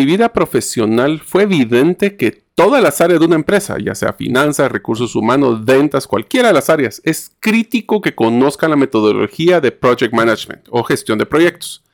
mi 0.00 0.06
vida 0.06 0.32
profesional 0.32 1.20
fue 1.20 1.42
evidente 1.42 2.16
que 2.16 2.30
todas 2.54 2.82
las 2.82 3.02
áreas 3.02 3.20
de 3.20 3.26
una 3.26 3.34
empresa, 3.34 3.76
ya 3.78 3.94
sea 3.94 4.14
finanzas, 4.14 4.72
recursos 4.72 5.14
humanos, 5.14 5.62
ventas, 5.62 6.06
cualquiera 6.06 6.48
de 6.48 6.54
las 6.54 6.70
áreas, 6.70 7.02
es 7.04 7.32
crítico 7.38 8.00
que 8.00 8.14
conozcan 8.14 8.70
la 8.70 8.76
metodología 8.76 9.60
de 9.60 9.72
project 9.72 10.14
management 10.14 10.62
o 10.70 10.82
gestión 10.84 11.18
de 11.18 11.26
proyectos. 11.26 11.84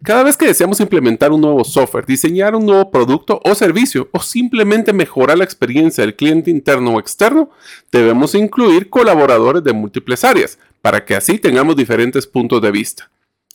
Cada 0.00 0.22
vez 0.22 0.36
que 0.36 0.46
deseamos 0.46 0.78
implementar 0.78 1.32
un 1.32 1.40
nuevo 1.40 1.64
software, 1.64 2.06
diseñar 2.06 2.54
un 2.54 2.66
nuevo 2.66 2.88
producto 2.88 3.40
o 3.42 3.52
servicio 3.56 4.10
o 4.12 4.20
simplemente 4.20 4.92
mejorar 4.92 5.36
la 5.36 5.42
experiencia 5.42 6.04
del 6.04 6.14
cliente 6.14 6.52
interno 6.52 6.92
o 6.92 7.00
externo, 7.00 7.50
debemos 7.90 8.36
incluir 8.36 8.90
colaboradores 8.90 9.64
de 9.64 9.72
múltiples 9.72 10.22
áreas 10.22 10.56
para 10.82 11.04
que 11.04 11.16
así 11.16 11.40
tengamos 11.40 11.74
diferentes 11.74 12.28
puntos 12.28 12.62
de 12.62 12.70
vista. 12.70 13.10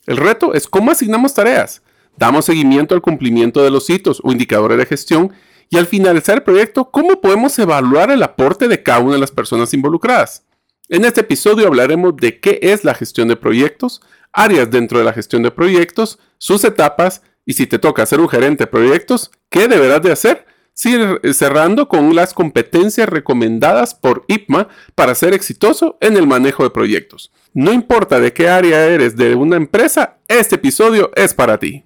El 0.05 0.17
reto 0.17 0.53
es 0.53 0.67
cómo 0.67 0.91
asignamos 0.91 1.33
tareas. 1.33 1.81
Damos 2.17 2.45
seguimiento 2.45 2.95
al 2.95 3.01
cumplimiento 3.01 3.63
de 3.63 3.71
los 3.71 3.89
hitos 3.89 4.21
o 4.23 4.31
indicadores 4.31 4.77
de 4.77 4.85
gestión 4.85 5.31
y 5.69 5.77
al 5.77 5.87
finalizar 5.87 6.37
el 6.37 6.43
proyecto, 6.43 6.91
cómo 6.91 7.21
podemos 7.21 7.57
evaluar 7.57 8.11
el 8.11 8.21
aporte 8.23 8.67
de 8.67 8.83
cada 8.83 8.99
una 8.99 9.13
de 9.13 9.19
las 9.19 9.31
personas 9.31 9.73
involucradas. 9.73 10.45
En 10.89 11.05
este 11.05 11.21
episodio 11.21 11.67
hablaremos 11.67 12.17
de 12.17 12.41
qué 12.41 12.59
es 12.61 12.83
la 12.83 12.93
gestión 12.93 13.29
de 13.29 13.37
proyectos, 13.37 14.01
áreas 14.33 14.69
dentro 14.69 14.99
de 14.99 15.05
la 15.05 15.13
gestión 15.13 15.41
de 15.43 15.51
proyectos, 15.51 16.19
sus 16.37 16.65
etapas 16.65 17.21
y 17.45 17.53
si 17.53 17.67
te 17.67 17.79
toca 17.79 18.05
ser 18.05 18.19
un 18.19 18.27
gerente 18.27 18.65
de 18.65 18.67
proyectos, 18.67 19.31
qué 19.49 19.69
deberás 19.69 20.01
de 20.01 20.11
hacer. 20.11 20.45
Cerrando 20.73 21.87
con 21.87 22.15
las 22.15 22.33
competencias 22.33 23.07
recomendadas 23.07 23.93
por 23.93 24.25
IPMA 24.27 24.67
para 24.95 25.15
ser 25.15 25.33
exitoso 25.33 25.97
en 26.01 26.17
el 26.17 26.25
manejo 26.25 26.63
de 26.63 26.71
proyectos. 26.71 27.31
No 27.53 27.71
importa 27.71 28.19
de 28.19 28.33
qué 28.33 28.49
área 28.49 28.85
eres 28.87 29.15
de 29.15 29.35
una 29.35 29.57
empresa, 29.57 30.17
este 30.27 30.55
episodio 30.55 31.11
es 31.15 31.33
para 31.33 31.57
ti. 31.59 31.85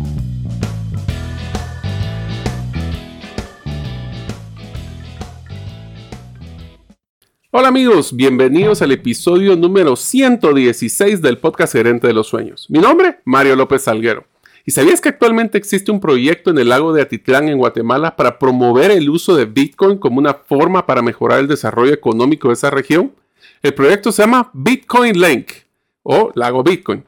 Hola 7.53 7.67
amigos, 7.67 8.15
bienvenidos 8.15 8.81
al 8.81 8.93
episodio 8.93 9.57
número 9.57 9.97
116 9.97 11.21
del 11.21 11.37
podcast 11.37 11.73
Gerente 11.73 12.07
de 12.07 12.13
los 12.13 12.27
Sueños. 12.27 12.67
Mi 12.69 12.79
nombre, 12.79 13.19
Mario 13.25 13.57
López 13.57 13.81
Salguero. 13.81 14.23
¿Y 14.65 14.71
sabías 14.71 15.01
que 15.01 15.09
actualmente 15.09 15.57
existe 15.57 15.91
un 15.91 15.99
proyecto 15.99 16.51
en 16.51 16.59
el 16.59 16.69
lago 16.69 16.93
de 16.93 17.01
Atitlán, 17.01 17.49
en 17.49 17.57
Guatemala, 17.57 18.15
para 18.15 18.39
promover 18.39 18.89
el 18.91 19.09
uso 19.09 19.35
de 19.35 19.43
Bitcoin 19.43 19.97
como 19.97 20.19
una 20.19 20.33
forma 20.33 20.85
para 20.85 21.01
mejorar 21.01 21.39
el 21.39 21.49
desarrollo 21.49 21.91
económico 21.91 22.47
de 22.47 22.53
esa 22.53 22.69
región? 22.69 23.11
El 23.61 23.73
proyecto 23.73 24.13
se 24.13 24.23
llama 24.23 24.49
Bitcoin 24.53 25.19
Link 25.19 25.51
o 26.03 26.31
Lago 26.35 26.63
Bitcoin. 26.63 27.03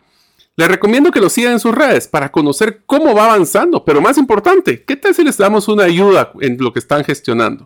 Les 0.57 0.67
recomiendo 0.67 1.09
que 1.09 1.21
lo 1.21 1.29
sigan 1.29 1.53
en 1.53 1.61
sus 1.61 1.73
redes 1.73 2.09
para 2.09 2.33
conocer 2.33 2.81
cómo 2.85 3.15
va 3.15 3.27
avanzando, 3.27 3.85
pero 3.85 4.01
más 4.01 4.17
importante, 4.17 4.83
¿qué 4.83 4.97
tal 4.97 5.15
si 5.15 5.23
les 5.23 5.37
damos 5.37 5.69
una 5.69 5.85
ayuda 5.85 6.33
en 6.41 6.57
lo 6.59 6.73
que 6.73 6.79
están 6.79 7.05
gestionando? 7.05 7.65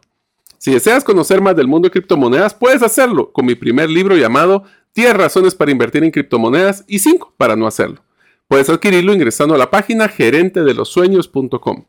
Si 0.57 0.71
deseas 0.71 1.03
conocer 1.03 1.41
más 1.41 1.55
del 1.55 1.67
mundo 1.67 1.87
de 1.87 1.91
criptomonedas, 1.91 2.53
puedes 2.53 2.81
hacerlo 2.81 3.31
con 3.31 3.45
mi 3.45 3.55
primer 3.55 3.89
libro 3.89 4.15
llamado 4.15 4.63
10 4.95 5.13
razones 5.15 5.53
para 5.53 5.71
invertir 5.71 6.03
en 6.03 6.11
criptomonedas 6.11 6.83
y 6.87 6.99
5 6.99 7.35
para 7.37 7.55
no 7.55 7.67
hacerlo. 7.67 8.01
Puedes 8.47 8.69
adquirirlo 8.69 9.13
ingresando 9.13 9.53
a 9.53 9.57
la 9.57 9.69
página 9.69 10.07
gerentedelosueños.com. 10.07 11.85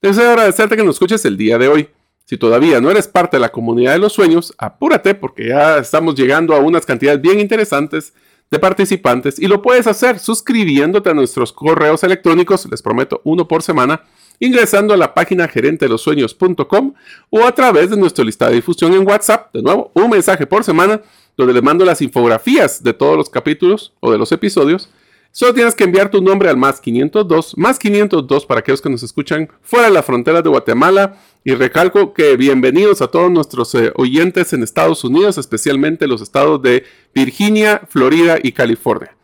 Deseo 0.00 0.30
agradecerte 0.30 0.76
que 0.76 0.84
nos 0.84 0.96
escuches 0.96 1.24
el 1.24 1.36
día 1.36 1.58
de 1.58 1.68
hoy. 1.68 1.88
Si 2.26 2.36
todavía 2.38 2.80
no 2.80 2.90
eres 2.90 3.08
parte 3.08 3.36
de 3.36 3.40
la 3.40 3.52
comunidad 3.52 3.92
de 3.92 3.98
los 3.98 4.12
sueños, 4.12 4.54
apúrate 4.58 5.14
porque 5.14 5.48
ya 5.48 5.78
estamos 5.78 6.14
llegando 6.14 6.54
a 6.54 6.60
unas 6.60 6.86
cantidades 6.86 7.20
bien 7.20 7.40
interesantes 7.40 8.14
de 8.50 8.58
participantes 8.58 9.38
y 9.38 9.46
lo 9.46 9.62
puedes 9.62 9.86
hacer 9.86 10.18
suscribiéndote 10.18 11.10
a 11.10 11.14
nuestros 11.14 11.52
correos 11.52 12.04
electrónicos, 12.04 12.66
les 12.70 12.82
prometo 12.82 13.20
uno 13.24 13.48
por 13.48 13.62
semana, 13.62 14.04
ingresando 14.44 14.92
a 14.92 14.96
la 14.96 15.14
página 15.14 15.48
gerentelosueños.com 15.48 16.94
o 17.30 17.44
a 17.44 17.52
través 17.52 17.90
de 17.90 17.96
nuestro 17.96 18.24
listado 18.24 18.50
de 18.50 18.56
difusión 18.56 18.92
en 18.92 19.06
WhatsApp. 19.06 19.52
De 19.54 19.62
nuevo, 19.62 19.90
un 19.94 20.10
mensaje 20.10 20.46
por 20.46 20.64
semana 20.64 21.00
donde 21.36 21.54
les 21.54 21.62
mando 21.62 21.84
las 21.84 22.02
infografías 22.02 22.82
de 22.82 22.92
todos 22.92 23.16
los 23.16 23.30
capítulos 23.30 23.92
o 24.00 24.12
de 24.12 24.18
los 24.18 24.30
episodios. 24.32 24.90
Solo 25.32 25.52
tienes 25.52 25.74
que 25.74 25.82
enviar 25.82 26.10
tu 26.10 26.22
nombre 26.22 26.48
al 26.48 26.56
más 26.56 26.80
502, 26.80 27.56
más 27.56 27.78
502 27.78 28.46
para 28.46 28.60
aquellos 28.60 28.80
que 28.80 28.90
nos 28.90 29.02
escuchan 29.02 29.48
fuera 29.62 29.86
de 29.86 29.92
la 29.92 30.04
frontera 30.04 30.42
de 30.42 30.48
Guatemala. 30.48 31.16
Y 31.42 31.54
recalco 31.54 32.14
que 32.14 32.36
bienvenidos 32.36 33.02
a 33.02 33.08
todos 33.08 33.32
nuestros 33.32 33.74
eh, 33.74 33.92
oyentes 33.96 34.52
en 34.52 34.62
Estados 34.62 35.02
Unidos, 35.02 35.36
especialmente 35.36 36.06
los 36.06 36.22
estados 36.22 36.62
de 36.62 36.84
Virginia, 37.14 37.82
Florida 37.88 38.38
y 38.40 38.52
California. 38.52 39.16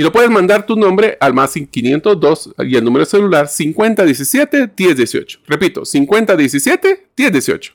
Y 0.00 0.02
lo 0.02 0.12
puedes 0.12 0.30
mandar 0.30 0.64
tu 0.64 0.76
nombre 0.76 1.18
al 1.20 1.34
más 1.34 1.52
502 1.52 2.54
y 2.60 2.74
el 2.74 2.82
número 2.82 3.04
celular 3.04 3.48
5017-1018. 3.48 5.40
Repito, 5.46 5.82
5017-1018. 5.82 7.74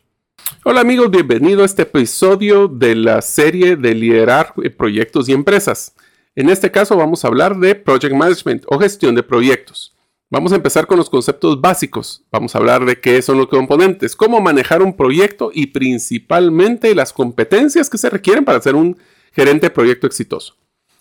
Hola 0.64 0.82
amigos, 0.82 1.12
bienvenido 1.12 1.62
a 1.62 1.68
este 1.68 1.84
episodio 1.84 2.68
de 2.68 2.96
la 2.96 3.22
serie 3.22 3.76
de 3.76 3.94
liderar 3.94 4.56
proyectos 4.76 5.30
y 5.30 5.34
empresas. 5.34 5.94
En 6.36 6.50
este 6.50 6.72
caso 6.72 6.98
vamos 6.98 7.24
a 7.24 7.28
hablar 7.28 7.60
de 7.60 7.76
Project 7.76 8.16
Management 8.16 8.64
o 8.70 8.80
gestión 8.80 9.14
de 9.14 9.22
proyectos. 9.22 9.96
Vamos 10.32 10.52
a 10.52 10.56
empezar 10.56 10.88
con 10.88 10.98
los 10.98 11.12
conceptos 11.12 11.62
básicos. 11.62 12.26
Vamos 12.32 12.56
a 12.56 12.58
hablar 12.58 12.86
de 12.86 13.00
qué 13.00 13.22
son 13.22 13.38
los 13.38 13.50
componentes, 13.50 14.16
cómo 14.16 14.42
manejar 14.42 14.82
un 14.82 14.98
proyecto 14.98 15.52
y 15.54 15.68
principalmente 15.68 16.96
las 16.96 17.14
competencias 17.14 17.88
que 17.88 18.00
se 18.00 18.10
requieren 18.10 18.46
para 18.46 18.60
ser 18.62 18.74
un 18.74 18.98
gerente 19.32 19.68
de 19.68 19.70
proyecto 19.70 20.08
exitoso. 20.08 20.56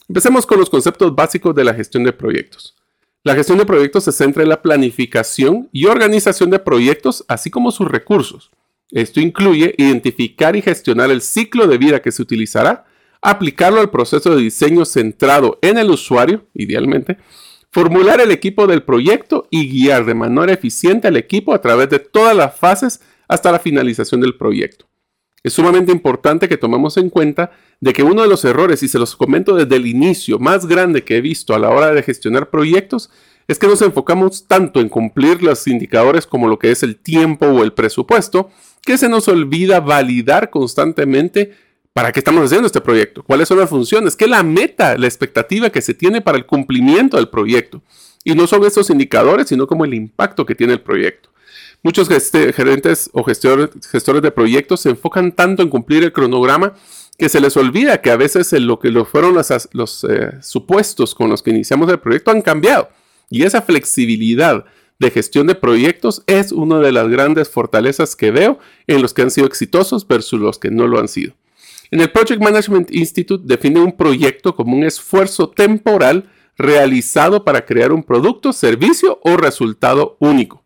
Empecemos 0.08 0.44
con 0.44 0.58
los 0.58 0.68
conceptos 0.68 1.14
básicos 1.14 1.54
de 1.54 1.64
la 1.64 1.74
gestión 1.74 2.04
de 2.04 2.12
proyectos. 2.12 2.74
La 3.22 3.34
gestión 3.34 3.56
de 3.56 3.64
proyectos 3.64 4.04
se 4.04 4.12
centra 4.12 4.42
en 4.42 4.50
la 4.50 4.60
planificación 4.60 5.70
y 5.72 5.86
organización 5.86 6.50
de 6.50 6.58
proyectos, 6.58 7.24
así 7.26 7.50
como 7.50 7.70
sus 7.70 7.88
recursos. 7.88 8.50
Esto 8.90 9.20
incluye 9.20 9.74
identificar 9.78 10.56
y 10.56 10.62
gestionar 10.62 11.10
el 11.10 11.22
ciclo 11.22 11.66
de 11.66 11.78
vida 11.78 12.02
que 12.02 12.12
se 12.12 12.20
utilizará, 12.20 12.84
aplicarlo 13.22 13.80
al 13.80 13.90
proceso 13.90 14.34
de 14.34 14.42
diseño 14.42 14.84
centrado 14.84 15.58
en 15.62 15.78
el 15.78 15.90
usuario, 15.90 16.46
idealmente, 16.52 17.16
formular 17.72 18.20
el 18.20 18.30
equipo 18.30 18.66
del 18.66 18.82
proyecto 18.82 19.48
y 19.50 19.70
guiar 19.70 20.04
de 20.04 20.14
manera 20.14 20.52
eficiente 20.52 21.08
al 21.08 21.16
equipo 21.16 21.54
a 21.54 21.62
través 21.62 21.88
de 21.88 21.98
todas 21.98 22.36
las 22.36 22.56
fases 22.58 23.00
hasta 23.26 23.50
la 23.50 23.58
finalización 23.58 24.20
del 24.20 24.36
proyecto. 24.36 24.86
Es 25.44 25.52
sumamente 25.52 25.92
importante 25.92 26.48
que 26.48 26.56
tomemos 26.56 26.96
en 26.96 27.10
cuenta 27.10 27.52
de 27.78 27.92
que 27.92 28.02
uno 28.02 28.22
de 28.22 28.28
los 28.28 28.46
errores, 28.46 28.82
y 28.82 28.88
se 28.88 28.98
los 28.98 29.14
comento 29.14 29.54
desde 29.54 29.76
el 29.76 29.86
inicio, 29.86 30.38
más 30.38 30.66
grande 30.66 31.04
que 31.04 31.18
he 31.18 31.20
visto 31.20 31.54
a 31.54 31.58
la 31.58 31.68
hora 31.68 31.92
de 31.92 32.02
gestionar 32.02 32.48
proyectos, 32.48 33.10
es 33.46 33.58
que 33.58 33.66
nos 33.66 33.82
enfocamos 33.82 34.48
tanto 34.48 34.80
en 34.80 34.88
cumplir 34.88 35.42
los 35.42 35.66
indicadores 35.66 36.26
como 36.26 36.48
lo 36.48 36.58
que 36.58 36.70
es 36.70 36.82
el 36.82 36.96
tiempo 36.96 37.44
o 37.44 37.62
el 37.62 37.74
presupuesto, 37.74 38.48
que 38.80 38.96
se 38.96 39.10
nos 39.10 39.28
olvida 39.28 39.80
validar 39.80 40.48
constantemente 40.48 41.52
para 41.92 42.10
qué 42.10 42.20
estamos 42.20 42.42
haciendo 42.42 42.66
este 42.66 42.80
proyecto, 42.80 43.22
cuáles 43.22 43.46
son 43.46 43.58
las 43.58 43.68
funciones, 43.68 44.16
qué 44.16 44.24
es 44.24 44.30
la 44.30 44.42
meta, 44.42 44.96
la 44.96 45.06
expectativa 45.06 45.68
que 45.68 45.82
se 45.82 45.92
tiene 45.92 46.22
para 46.22 46.38
el 46.38 46.46
cumplimiento 46.46 47.18
del 47.18 47.28
proyecto. 47.28 47.82
Y 48.24 48.34
no 48.34 48.46
son 48.46 48.64
estos 48.64 48.88
indicadores, 48.88 49.48
sino 49.48 49.66
como 49.66 49.84
el 49.84 49.92
impacto 49.92 50.46
que 50.46 50.54
tiene 50.54 50.72
el 50.72 50.80
proyecto. 50.80 51.33
Muchos 51.84 52.08
gerentes 52.08 53.10
o 53.12 53.22
gestores, 53.24 54.22
de 54.22 54.30
proyectos 54.30 54.80
se 54.80 54.88
enfocan 54.88 55.32
tanto 55.32 55.62
en 55.62 55.68
cumplir 55.68 56.02
el 56.02 56.14
cronograma 56.14 56.72
que 57.18 57.28
se 57.28 57.42
les 57.42 57.58
olvida 57.58 58.00
que 58.00 58.10
a 58.10 58.16
veces 58.16 58.50
lo 58.54 58.78
que 58.78 58.88
lo 58.88 59.04
fueron 59.04 59.34
los, 59.34 60.04
eh, 60.04 60.30
supuestos 60.40 61.14
con 61.14 61.28
los 61.28 61.42
que 61.42 61.50
iniciamos 61.50 61.90
el 61.90 62.00
proyecto 62.00 62.30
han 62.30 62.40
cambiado. 62.40 62.88
Y 63.28 63.42
esa 63.42 63.60
flexibilidad 63.60 64.64
de 64.98 65.10
gestión 65.10 65.46
de 65.46 65.56
proyectos 65.56 66.22
es 66.26 66.52
una 66.52 66.78
de 66.78 66.90
las 66.90 67.06
grandes 67.10 67.50
fortalezas 67.50 68.16
que 68.16 68.30
veo 68.30 68.58
en 68.86 69.02
los 69.02 69.12
que 69.12 69.20
han 69.20 69.30
sido 69.30 69.46
exitosos 69.46 70.08
versus 70.08 70.40
los 70.40 70.58
que 70.58 70.70
no 70.70 70.86
lo 70.86 70.98
han 70.98 71.08
sido. 71.08 71.34
En 71.90 72.00
el 72.00 72.10
Project 72.10 72.40
Management 72.40 72.94
Institute 72.94 73.44
define 73.46 73.80
un 73.80 73.94
proyecto 73.94 74.56
como 74.56 74.74
un 74.74 74.84
esfuerzo 74.84 75.50
temporal 75.50 76.30
realizado 76.56 77.44
para 77.44 77.66
crear 77.66 77.92
un 77.92 78.02
producto, 78.02 78.54
servicio 78.54 79.20
o 79.22 79.36
resultado 79.36 80.16
único. 80.18 80.63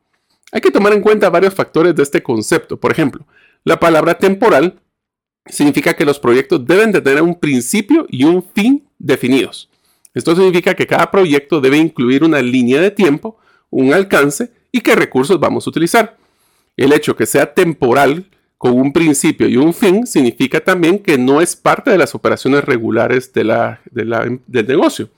Hay 0.52 0.60
que 0.60 0.70
tomar 0.70 0.92
en 0.92 1.02
cuenta 1.02 1.30
varios 1.30 1.54
factores 1.54 1.94
de 1.94 2.02
este 2.02 2.22
concepto. 2.22 2.78
Por 2.78 2.92
ejemplo, 2.92 3.26
la 3.64 3.78
palabra 3.78 4.18
temporal 4.18 4.80
significa 5.46 5.94
que 5.94 6.04
los 6.04 6.18
proyectos 6.18 6.66
deben 6.66 6.92
de 6.92 7.00
tener 7.00 7.22
un 7.22 7.38
principio 7.38 8.06
y 8.08 8.24
un 8.24 8.42
fin 8.42 8.88
definidos. 8.98 9.68
Esto 10.14 10.34
significa 10.34 10.74
que 10.74 10.86
cada 10.86 11.10
proyecto 11.10 11.60
debe 11.60 11.76
incluir 11.76 12.24
una 12.24 12.40
línea 12.40 12.80
de 12.80 12.90
tiempo, 12.90 13.38
un 13.70 13.92
alcance 13.92 14.50
y 14.72 14.80
qué 14.80 14.94
recursos 14.94 15.38
vamos 15.38 15.66
a 15.66 15.70
utilizar. 15.70 16.16
El 16.76 16.92
hecho 16.92 17.16
que 17.16 17.26
sea 17.26 17.52
temporal 17.52 18.26
con 18.56 18.72
un 18.72 18.92
principio 18.92 19.48
y 19.48 19.56
un 19.56 19.72
fin 19.72 20.06
significa 20.06 20.60
también 20.60 20.98
que 20.98 21.16
no 21.16 21.40
es 21.40 21.54
parte 21.54 21.90
de 21.90 21.98
las 21.98 22.14
operaciones 22.14 22.64
regulares 22.64 23.32
de 23.32 23.44
la, 23.44 23.80
del 23.90 24.66
negocio. 24.66 25.10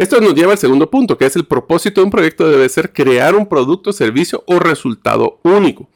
Esto 0.00 0.18
nos 0.18 0.34
lleva 0.34 0.52
al 0.52 0.58
segundo 0.58 0.88
punto, 0.88 1.18
que 1.18 1.26
es 1.26 1.36
el 1.36 1.44
propósito 1.44 2.00
de 2.00 2.06
un 2.06 2.10
proyecto 2.10 2.48
debe 2.48 2.66
ser 2.70 2.90
crear 2.90 3.34
un 3.34 3.46
producto, 3.46 3.92
servicio 3.92 4.42
o 4.46 4.58
resultado 4.58 5.40
único. 5.42 5.90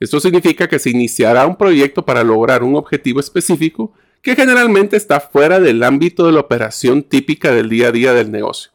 Esto 0.00 0.20
significa 0.20 0.70
que 0.70 0.78
se 0.78 0.88
iniciará 0.88 1.46
un 1.46 1.56
proyecto 1.56 2.02
para 2.02 2.24
lograr 2.24 2.62
un 2.62 2.76
objetivo 2.76 3.20
específico 3.20 3.92
que 4.22 4.36
generalmente 4.36 4.96
está 4.96 5.20
fuera 5.20 5.60
del 5.60 5.82
ámbito 5.82 6.24
de 6.24 6.32
la 6.32 6.40
operación 6.40 7.02
típica 7.02 7.50
del 7.50 7.68
día 7.68 7.88
a 7.88 7.92
día 7.92 8.14
del 8.14 8.30
negocio. 8.30 8.72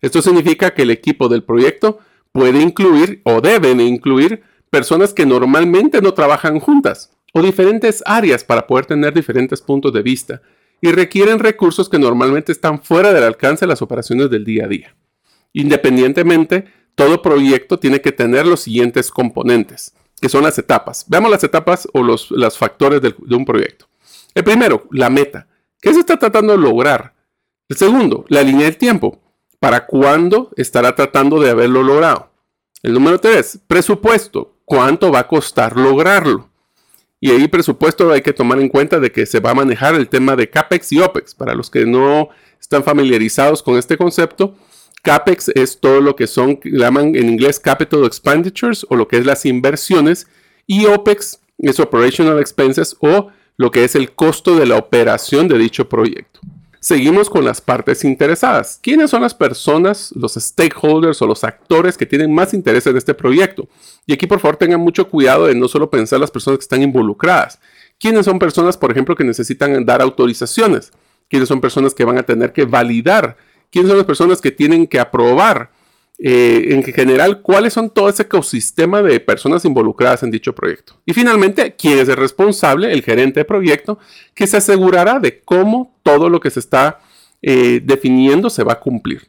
Esto 0.00 0.22
significa 0.22 0.72
que 0.72 0.84
el 0.84 0.92
equipo 0.92 1.28
del 1.28 1.42
proyecto 1.42 1.98
puede 2.32 2.62
incluir 2.62 3.20
o 3.22 3.42
deben 3.42 3.82
incluir 3.82 4.44
personas 4.70 5.12
que 5.12 5.26
normalmente 5.26 6.00
no 6.00 6.14
trabajan 6.14 6.58
juntas 6.58 7.10
o 7.34 7.42
diferentes 7.42 8.02
áreas 8.06 8.44
para 8.44 8.66
poder 8.66 8.86
tener 8.86 9.12
diferentes 9.12 9.60
puntos 9.60 9.92
de 9.92 10.00
vista 10.00 10.40
y 10.86 10.92
requieren 10.92 11.38
recursos 11.38 11.88
que 11.88 11.98
normalmente 11.98 12.52
están 12.52 12.82
fuera 12.82 13.12
del 13.12 13.24
alcance 13.24 13.64
de 13.64 13.68
las 13.68 13.82
operaciones 13.82 14.30
del 14.30 14.44
día 14.44 14.64
a 14.64 14.68
día. 14.68 14.94
Independientemente, 15.52 16.66
todo 16.94 17.22
proyecto 17.22 17.78
tiene 17.78 18.00
que 18.00 18.12
tener 18.12 18.46
los 18.46 18.60
siguientes 18.60 19.10
componentes, 19.10 19.94
que 20.20 20.28
son 20.28 20.44
las 20.44 20.58
etapas. 20.58 21.04
Veamos 21.08 21.30
las 21.30 21.44
etapas 21.44 21.88
o 21.92 22.02
los, 22.02 22.28
factores 22.56 23.00
de 23.02 23.34
un 23.34 23.44
proyecto. 23.44 23.86
El 24.34 24.44
primero, 24.44 24.86
la 24.92 25.10
meta. 25.10 25.48
¿Qué 25.80 25.92
se 25.92 26.00
está 26.00 26.18
tratando 26.18 26.52
de 26.52 26.58
lograr? 26.58 27.14
El 27.68 27.76
segundo, 27.76 28.24
la 28.28 28.42
línea 28.42 28.66
del 28.66 28.76
tiempo. 28.76 29.20
¿Para 29.58 29.86
cuándo 29.86 30.50
estará 30.56 30.94
tratando 30.94 31.40
de 31.40 31.50
haberlo 31.50 31.82
logrado? 31.82 32.30
El 32.82 32.92
número 32.92 33.18
tres, 33.18 33.58
presupuesto 33.66 34.56
cuánto 34.64 35.10
va 35.10 35.20
a 35.20 35.28
costar 35.28 35.76
lograrlo. 35.76 36.50
Y 37.20 37.30
ahí 37.30 37.48
presupuesto 37.48 38.12
hay 38.12 38.20
que 38.20 38.32
tomar 38.32 38.60
en 38.60 38.68
cuenta 38.68 39.00
de 39.00 39.10
que 39.10 39.24
se 39.26 39.40
va 39.40 39.50
a 39.50 39.54
manejar 39.54 39.94
el 39.94 40.08
tema 40.08 40.36
de 40.36 40.50
CAPEX 40.50 40.92
y 40.92 41.00
OPEX. 41.00 41.34
Para 41.34 41.54
los 41.54 41.70
que 41.70 41.86
no 41.86 42.28
están 42.60 42.84
familiarizados 42.84 43.62
con 43.62 43.76
este 43.76 43.96
concepto, 43.96 44.54
CAPEX 45.02 45.48
es 45.54 45.80
todo 45.80 46.00
lo 46.00 46.14
que 46.14 46.26
son, 46.26 46.60
llaman 46.64 47.16
en 47.16 47.28
inglés 47.28 47.58
Capital 47.58 48.04
Expenditures 48.04 48.86
o 48.90 48.96
lo 48.96 49.08
que 49.08 49.18
es 49.18 49.24
las 49.24 49.46
inversiones. 49.46 50.26
Y 50.66 50.86
OPEX 50.86 51.40
es 51.58 51.80
Operational 51.80 52.38
Expenses 52.38 52.96
o 53.00 53.30
lo 53.56 53.70
que 53.70 53.84
es 53.84 53.94
el 53.94 54.12
costo 54.12 54.56
de 54.56 54.66
la 54.66 54.76
operación 54.76 55.48
de 55.48 55.58
dicho 55.58 55.88
proyecto. 55.88 56.40
Seguimos 56.86 57.28
con 57.28 57.44
las 57.44 57.60
partes 57.60 58.04
interesadas. 58.04 58.78
¿Quiénes 58.80 59.10
son 59.10 59.22
las 59.22 59.34
personas, 59.34 60.12
los 60.14 60.34
stakeholders 60.34 61.20
o 61.20 61.26
los 61.26 61.42
actores 61.42 61.98
que 61.98 62.06
tienen 62.06 62.32
más 62.32 62.54
interés 62.54 62.86
en 62.86 62.96
este 62.96 63.12
proyecto? 63.12 63.66
Y 64.06 64.12
aquí 64.12 64.28
por 64.28 64.38
favor 64.38 64.56
tengan 64.56 64.78
mucho 64.78 65.08
cuidado 65.08 65.46
de 65.46 65.56
no 65.56 65.66
solo 65.66 65.90
pensar 65.90 66.20
las 66.20 66.30
personas 66.30 66.58
que 66.58 66.62
están 66.62 66.82
involucradas. 66.82 67.58
¿Quiénes 67.98 68.24
son 68.24 68.38
personas, 68.38 68.76
por 68.76 68.92
ejemplo, 68.92 69.16
que 69.16 69.24
necesitan 69.24 69.84
dar 69.84 70.00
autorizaciones? 70.00 70.92
¿Quiénes 71.28 71.48
son 71.48 71.60
personas 71.60 71.92
que 71.92 72.04
van 72.04 72.18
a 72.18 72.22
tener 72.22 72.52
que 72.52 72.64
validar? 72.66 73.36
¿Quiénes 73.72 73.88
son 73.88 73.98
las 73.98 74.06
personas 74.06 74.40
que 74.40 74.52
tienen 74.52 74.86
que 74.86 75.00
aprobar? 75.00 75.72
Eh, 76.18 76.68
en 76.70 76.82
general, 76.82 77.42
cuáles 77.42 77.74
son 77.74 77.90
todo 77.90 78.08
ese 78.08 78.22
ecosistema 78.22 79.02
de 79.02 79.20
personas 79.20 79.64
involucradas 79.64 80.22
en 80.22 80.30
dicho 80.30 80.54
proyecto. 80.54 80.94
Y 81.04 81.12
finalmente, 81.12 81.74
quién 81.76 81.98
es 81.98 82.08
el 82.08 82.16
responsable, 82.16 82.92
el 82.92 83.02
gerente 83.02 83.40
de 83.40 83.44
proyecto, 83.44 83.98
que 84.34 84.46
se 84.46 84.56
asegurará 84.56 85.18
de 85.18 85.40
cómo 85.40 85.98
todo 86.02 86.30
lo 86.30 86.40
que 86.40 86.50
se 86.50 86.60
está 86.60 87.00
eh, 87.42 87.80
definiendo 87.84 88.48
se 88.48 88.64
va 88.64 88.74
a 88.74 88.80
cumplir. 88.80 89.28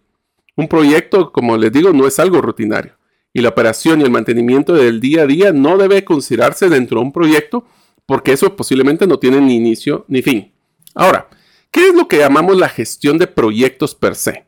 Un 0.56 0.68
proyecto, 0.68 1.32
como 1.32 1.58
les 1.58 1.72
digo, 1.72 1.92
no 1.92 2.08
es 2.08 2.20
algo 2.20 2.42
rutinario. 2.42 2.94
Y 3.34 3.42
la 3.42 3.50
operación 3.50 4.02
y 4.02 4.04
el 4.04 4.10
mantenimiento 4.10 4.74
del 4.74 5.00
día 5.00 5.24
a 5.24 5.28
día 5.28 5.52
no 5.52 5.78
debe 5.78 6.04
considerarse 6.04 6.70
dentro 6.70 7.00
de 7.00 7.06
un 7.06 7.12
proyecto 7.12 7.66
porque 8.08 8.32
eso 8.32 8.56
posiblemente 8.56 9.06
no 9.06 9.20
tiene 9.20 9.40
ni 9.42 9.56
inicio 9.56 10.06
ni 10.08 10.24
fin. 10.24 10.52
Ahora, 10.96 11.28
¿qué 11.70 11.90
es 11.90 11.94
lo 11.94 12.08
que 12.08 12.18
llamamos 12.18 12.58
la 12.58 12.70
gestión 12.70 13.20
de 13.20 13.28
proyectos 13.28 13.94
per 13.94 14.16
se? 14.16 14.47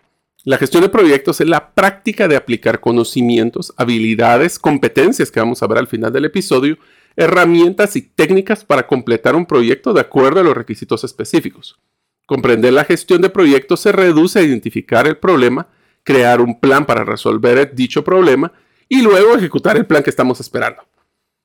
La 0.50 0.58
gestión 0.58 0.82
de 0.82 0.90
proyectos 0.90 1.40
es 1.42 1.48
la 1.48 1.76
práctica 1.76 2.28
de 2.28 2.36
aplicar 2.36 2.80
conocimientos, 2.80 3.72
habilidades, 3.78 4.58
competencias 4.58 5.30
que 5.30 5.40
vamos 5.40 5.62
a 5.62 5.68
ver 5.68 5.78
al 5.78 5.86
final 5.86 6.12
del 6.12 6.26
episodio, 6.26 6.80
herramientas 7.16 7.96
y 7.96 8.02
técnicas 8.02 8.66
para 8.66 8.88
completar 8.88 9.36
un 9.36 9.46
proyecto 9.46 9.94
de 9.94 10.02
acuerdo 10.02 10.40
a 10.40 10.44
los 10.44 10.58
requisitos 10.58 11.04
específicos. 11.04 11.80
Comprender 12.26 12.74
la 12.74 12.84
gestión 12.84 13.22
de 13.22 13.30
proyectos 13.30 13.82
se 13.82 13.92
reduce 13.92 14.40
a 14.40 14.42
identificar 14.42 15.06
el 15.06 15.18
problema, 15.18 15.68
crear 16.02 16.42
un 16.42 16.60
plan 16.60 16.88
para 16.88 17.04
resolver 17.04 17.76
dicho 17.76 18.04
problema 18.04 18.52
y 18.88 19.04
luego 19.04 19.36
ejecutar 19.36 19.78
el 19.78 19.86
plan 19.86 20.02
que 20.02 20.10
estamos 20.10 20.40
esperando. 20.40 20.82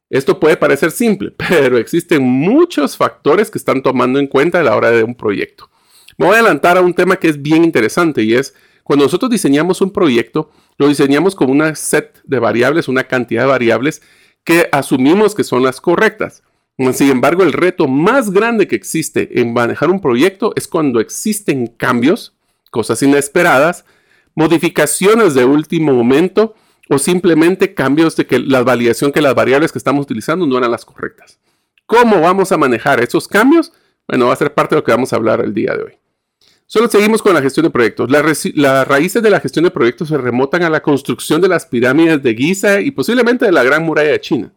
Esto 0.08 0.40
puede 0.40 0.56
parecer 0.56 0.90
simple, 0.90 1.30
pero 1.36 1.76
existen 1.76 2.22
muchos 2.22 2.96
factores 2.96 3.50
que 3.50 3.58
están 3.58 3.82
tomando 3.82 4.18
en 4.18 4.28
cuenta 4.28 4.60
a 4.60 4.64
la 4.64 4.74
hora 4.74 4.90
de 4.92 5.04
un 5.04 5.14
proyecto. 5.14 5.68
Me 6.16 6.24
voy 6.24 6.36
a 6.36 6.38
adelantar 6.38 6.78
a 6.78 6.80
un 6.80 6.94
tema 6.94 7.16
que 7.16 7.28
es 7.28 7.42
bien 7.42 7.64
interesante 7.64 8.22
y 8.22 8.32
es 8.32 8.54
cuando 8.84 9.06
nosotros 9.06 9.30
diseñamos 9.30 9.80
un 9.80 9.90
proyecto, 9.90 10.50
lo 10.76 10.88
diseñamos 10.88 11.34
con 11.34 11.50
una 11.50 11.74
set 11.74 12.20
de 12.24 12.38
variables, 12.38 12.86
una 12.86 13.04
cantidad 13.04 13.42
de 13.42 13.48
variables 13.48 14.02
que 14.44 14.68
asumimos 14.72 15.34
que 15.34 15.42
son 15.42 15.62
las 15.62 15.80
correctas. 15.80 16.42
Sin 16.92 17.10
embargo, 17.10 17.42
el 17.42 17.52
reto 17.52 17.88
más 17.88 18.30
grande 18.30 18.68
que 18.68 18.76
existe 18.76 19.40
en 19.40 19.54
manejar 19.54 19.90
un 19.90 20.00
proyecto 20.00 20.52
es 20.54 20.68
cuando 20.68 21.00
existen 21.00 21.66
cambios, 21.68 22.36
cosas 22.70 23.02
inesperadas, 23.02 23.86
modificaciones 24.34 25.34
de 25.34 25.44
último 25.46 25.94
momento 25.94 26.54
o 26.90 26.98
simplemente 26.98 27.72
cambios 27.72 28.16
de 28.16 28.26
que 28.26 28.38
la 28.38 28.62
validación 28.62 29.12
que 29.12 29.22
las 29.22 29.34
variables 29.34 29.72
que 29.72 29.78
estamos 29.78 30.02
utilizando 30.02 30.46
no 30.46 30.58
eran 30.58 30.70
las 30.70 30.84
correctas. 30.84 31.38
¿Cómo 31.86 32.20
vamos 32.20 32.52
a 32.52 32.58
manejar 32.58 33.02
esos 33.02 33.28
cambios? 33.28 33.72
Bueno, 34.06 34.26
va 34.26 34.34
a 34.34 34.36
ser 34.36 34.52
parte 34.52 34.74
de 34.74 34.80
lo 34.80 34.84
que 34.84 34.92
vamos 34.92 35.12
a 35.12 35.16
hablar 35.16 35.40
el 35.40 35.54
día 35.54 35.74
de 35.74 35.84
hoy. 35.84 36.03
Solo 36.74 36.88
seguimos 36.88 37.22
con 37.22 37.32
la 37.32 37.40
gestión 37.40 37.62
de 37.62 37.70
proyectos. 37.70 38.10
las 38.10 38.88
raíces 38.88 39.22
de 39.22 39.30
la 39.30 39.38
gestión 39.38 39.64
de 39.64 39.70
proyectos 39.70 40.08
se 40.08 40.18
remontan 40.18 40.64
a 40.64 40.70
la 40.70 40.82
construcción 40.82 41.40
de 41.40 41.46
las 41.46 41.66
pirámides 41.66 42.20
de 42.20 42.34
Giza 42.34 42.80
y 42.80 42.90
posiblemente 42.90 43.44
de 43.44 43.52
la 43.52 43.62
Gran 43.62 43.84
Muralla 43.84 44.10
de 44.10 44.20
China. 44.20 44.52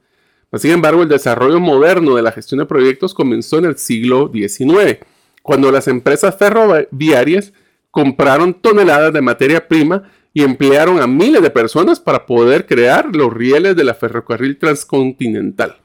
Sin 0.56 0.72
embargo, 0.72 1.04
el 1.04 1.10
desarrollo 1.10 1.60
moderno 1.60 2.16
de 2.16 2.24
la 2.24 2.32
gestión 2.32 2.58
de 2.58 2.66
proyectos 2.66 3.14
comenzó 3.14 3.60
en 3.60 3.66
el 3.66 3.78
siglo 3.78 4.32
XIX, 4.34 4.98
cuando 5.44 5.72
las 5.72 5.88
empresas 5.88 6.36
ferroviarias 6.36 7.54
compraron 7.92 8.56
toneladas 8.56 9.14
de 9.14 9.22
materia 9.22 9.68
prima 9.68 10.10
y 10.34 10.42
emplearon 10.42 11.00
a 11.00 11.06
miles 11.06 11.44
de 11.44 11.52
personas 11.52 12.00
para 12.00 12.26
poder 12.26 12.66
crear 12.66 13.16
los 13.16 13.32
rieles 13.32 13.76
de 13.76 13.84
la 13.84 13.94
ferrocarril 13.94 14.58
transcontinental. 14.58 15.78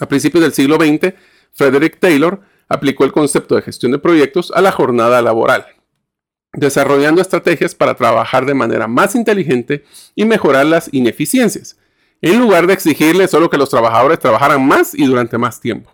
A 0.00 0.06
principios 0.06 0.42
del 0.42 0.52
siglo 0.52 0.76
XX, 0.76 1.14
Frederick 1.54 1.98
Taylor 1.98 2.42
aplicó 2.68 3.04
el 3.04 3.12
concepto 3.12 3.54
de 3.54 3.62
gestión 3.62 3.92
de 3.92 3.98
proyectos 3.98 4.52
a 4.54 4.60
la 4.60 4.72
jornada 4.72 5.22
laboral, 5.22 5.66
desarrollando 6.52 7.20
estrategias 7.20 7.74
para 7.74 7.94
trabajar 7.94 8.46
de 8.46 8.54
manera 8.54 8.88
más 8.88 9.14
inteligente 9.14 9.84
y 10.14 10.24
mejorar 10.24 10.66
las 10.66 10.92
ineficiencias, 10.92 11.78
en 12.22 12.38
lugar 12.40 12.66
de 12.66 12.72
exigirle 12.72 13.28
solo 13.28 13.50
que 13.50 13.58
los 13.58 13.70
trabajadores 13.70 14.18
trabajaran 14.18 14.66
más 14.66 14.94
y 14.94 15.04
durante 15.06 15.38
más 15.38 15.60
tiempo. 15.60 15.92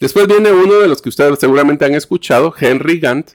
Después 0.00 0.26
viene 0.26 0.52
uno 0.52 0.74
de 0.80 0.88
los 0.88 1.00
que 1.00 1.08
ustedes 1.08 1.38
seguramente 1.38 1.84
han 1.84 1.94
escuchado, 1.94 2.52
Henry 2.58 2.98
Gantt, 2.98 3.30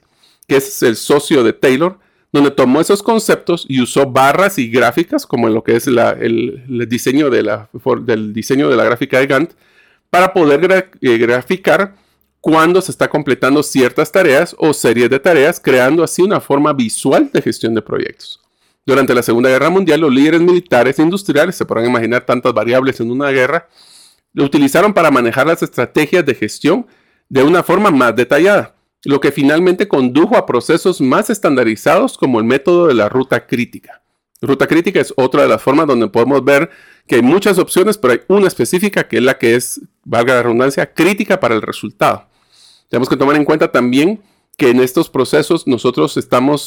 que 0.46 0.56
es 0.56 0.82
el 0.82 0.96
socio 0.96 1.42
de 1.42 1.52
Taylor, 1.52 1.98
donde 2.32 2.50
tomó 2.50 2.80
esos 2.80 3.02
conceptos 3.02 3.64
y 3.68 3.80
usó 3.80 4.06
barras 4.06 4.58
y 4.58 4.68
gráficas, 4.70 5.26
como 5.26 5.48
en 5.48 5.54
lo 5.54 5.64
que 5.64 5.76
es 5.76 5.86
el, 5.86 6.86
diseño 6.88 7.30
de 7.30 7.42
la, 7.42 7.68
del 8.02 8.32
diseño 8.32 8.68
de 8.68 8.76
la 8.76 8.84
gráfica 8.84 9.18
de 9.18 9.26
Gantt, 9.26 9.52
para 10.10 10.32
poder 10.32 10.90
eh, 11.00 11.18
graficar 11.18 11.94
cuando 12.40 12.80
se 12.80 12.90
está 12.90 13.08
completando 13.08 13.62
ciertas 13.62 14.10
tareas 14.10 14.54
o 14.58 14.72
series 14.72 15.10
de 15.10 15.20
tareas, 15.20 15.60
creando 15.60 16.02
así 16.02 16.22
una 16.22 16.40
forma 16.40 16.72
visual 16.72 17.30
de 17.32 17.42
gestión 17.42 17.74
de 17.74 17.82
proyectos. 17.82 18.40
Durante 18.86 19.14
la 19.14 19.22
Segunda 19.22 19.50
Guerra 19.50 19.68
Mundial, 19.68 20.00
los 20.00 20.12
líderes 20.12 20.40
militares 20.40 20.98
e 20.98 21.02
industriales, 21.02 21.54
se 21.54 21.66
podrán 21.66 21.86
imaginar 21.86 22.24
tantas 22.24 22.54
variables 22.54 22.98
en 23.00 23.10
una 23.10 23.30
guerra, 23.30 23.68
lo 24.32 24.44
utilizaron 24.44 24.94
para 24.94 25.10
manejar 25.10 25.46
las 25.46 25.62
estrategias 25.62 26.24
de 26.24 26.34
gestión 26.34 26.86
de 27.28 27.42
una 27.42 27.62
forma 27.62 27.90
más 27.90 28.16
detallada, 28.16 28.74
lo 29.04 29.20
que 29.20 29.32
finalmente 29.32 29.86
condujo 29.86 30.36
a 30.36 30.46
procesos 30.46 31.00
más 31.00 31.30
estandarizados 31.30 32.16
como 32.16 32.38
el 32.38 32.44
método 32.44 32.86
de 32.86 32.94
la 32.94 33.08
ruta 33.08 33.46
crítica. 33.46 34.02
Ruta 34.40 34.66
crítica 34.66 35.00
es 35.00 35.12
otra 35.16 35.42
de 35.42 35.48
las 35.48 35.60
formas 35.60 35.86
donde 35.86 36.08
podemos 36.08 36.42
ver 36.42 36.70
que 37.06 37.16
hay 37.16 37.22
muchas 37.22 37.58
opciones, 37.58 37.98
pero 37.98 38.14
hay 38.14 38.20
una 38.28 38.48
específica 38.48 39.06
que 39.06 39.18
es 39.18 39.22
la 39.22 39.36
que 39.36 39.54
es, 39.54 39.80
valga 40.04 40.34
la 40.34 40.42
redundancia, 40.42 40.92
crítica 40.92 41.38
para 41.38 41.54
el 41.54 41.60
resultado. 41.60 42.29
Tenemos 42.90 43.08
que 43.08 43.16
tomar 43.16 43.36
en 43.36 43.44
cuenta 43.44 43.72
también 43.72 44.20
que 44.58 44.68
en 44.68 44.80
estos 44.80 45.08
procesos 45.08 45.66
nosotros 45.66 46.18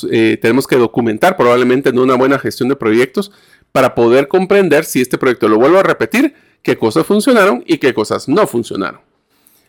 eh, 0.10 0.40
tenemos 0.42 0.66
que 0.66 0.78
documentar 0.78 1.38
probablemente 1.38 1.90
en 1.90 2.00
una 2.00 2.16
buena 2.16 2.40
gestión 2.40 2.70
de 2.70 2.76
proyectos 2.76 3.32
para 3.72 3.94
poder 3.94 4.28
comprender 4.28 4.86
si 4.86 5.02
este 5.02 5.20
proyecto, 5.20 5.48
lo 5.48 5.60
vuelvo 5.60 5.78
a 5.78 5.84
repetir, 5.84 6.34
qué 6.64 6.78
cosas 6.78 7.06
funcionaron 7.06 7.64
y 7.68 7.78
qué 7.78 7.94
cosas 7.94 8.28
no 8.28 8.48
funcionaron. 8.48 9.02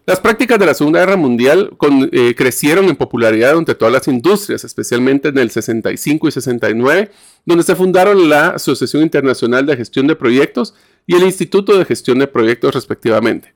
Las 0.06 0.20
prácticas 0.20 0.58
de 0.58 0.66
la 0.66 0.74
Segunda 0.74 1.00
Guerra 1.00 1.16
Mundial 1.16 1.76
eh, 2.12 2.34
crecieron 2.36 2.84
en 2.86 2.96
popularidad 2.96 3.56
entre 3.56 3.74
todas 3.74 3.92
las 3.92 4.06
industrias, 4.06 4.62
especialmente 4.62 5.28
en 5.28 5.38
el 5.38 5.50
65 5.50 6.28
y 6.28 6.30
69, 6.30 7.10
donde 7.46 7.64
se 7.64 7.74
fundaron 7.74 8.28
la 8.28 8.48
Asociación 8.50 9.02
Internacional 9.02 9.66
de 9.66 9.76
Gestión 9.76 10.06
de 10.06 10.14
Proyectos 10.14 10.74
y 11.06 11.16
el 11.16 11.24
Instituto 11.24 11.76
de 11.76 11.86
Gestión 11.86 12.18
de 12.18 12.26
Proyectos 12.26 12.74
respectivamente. 12.74 13.53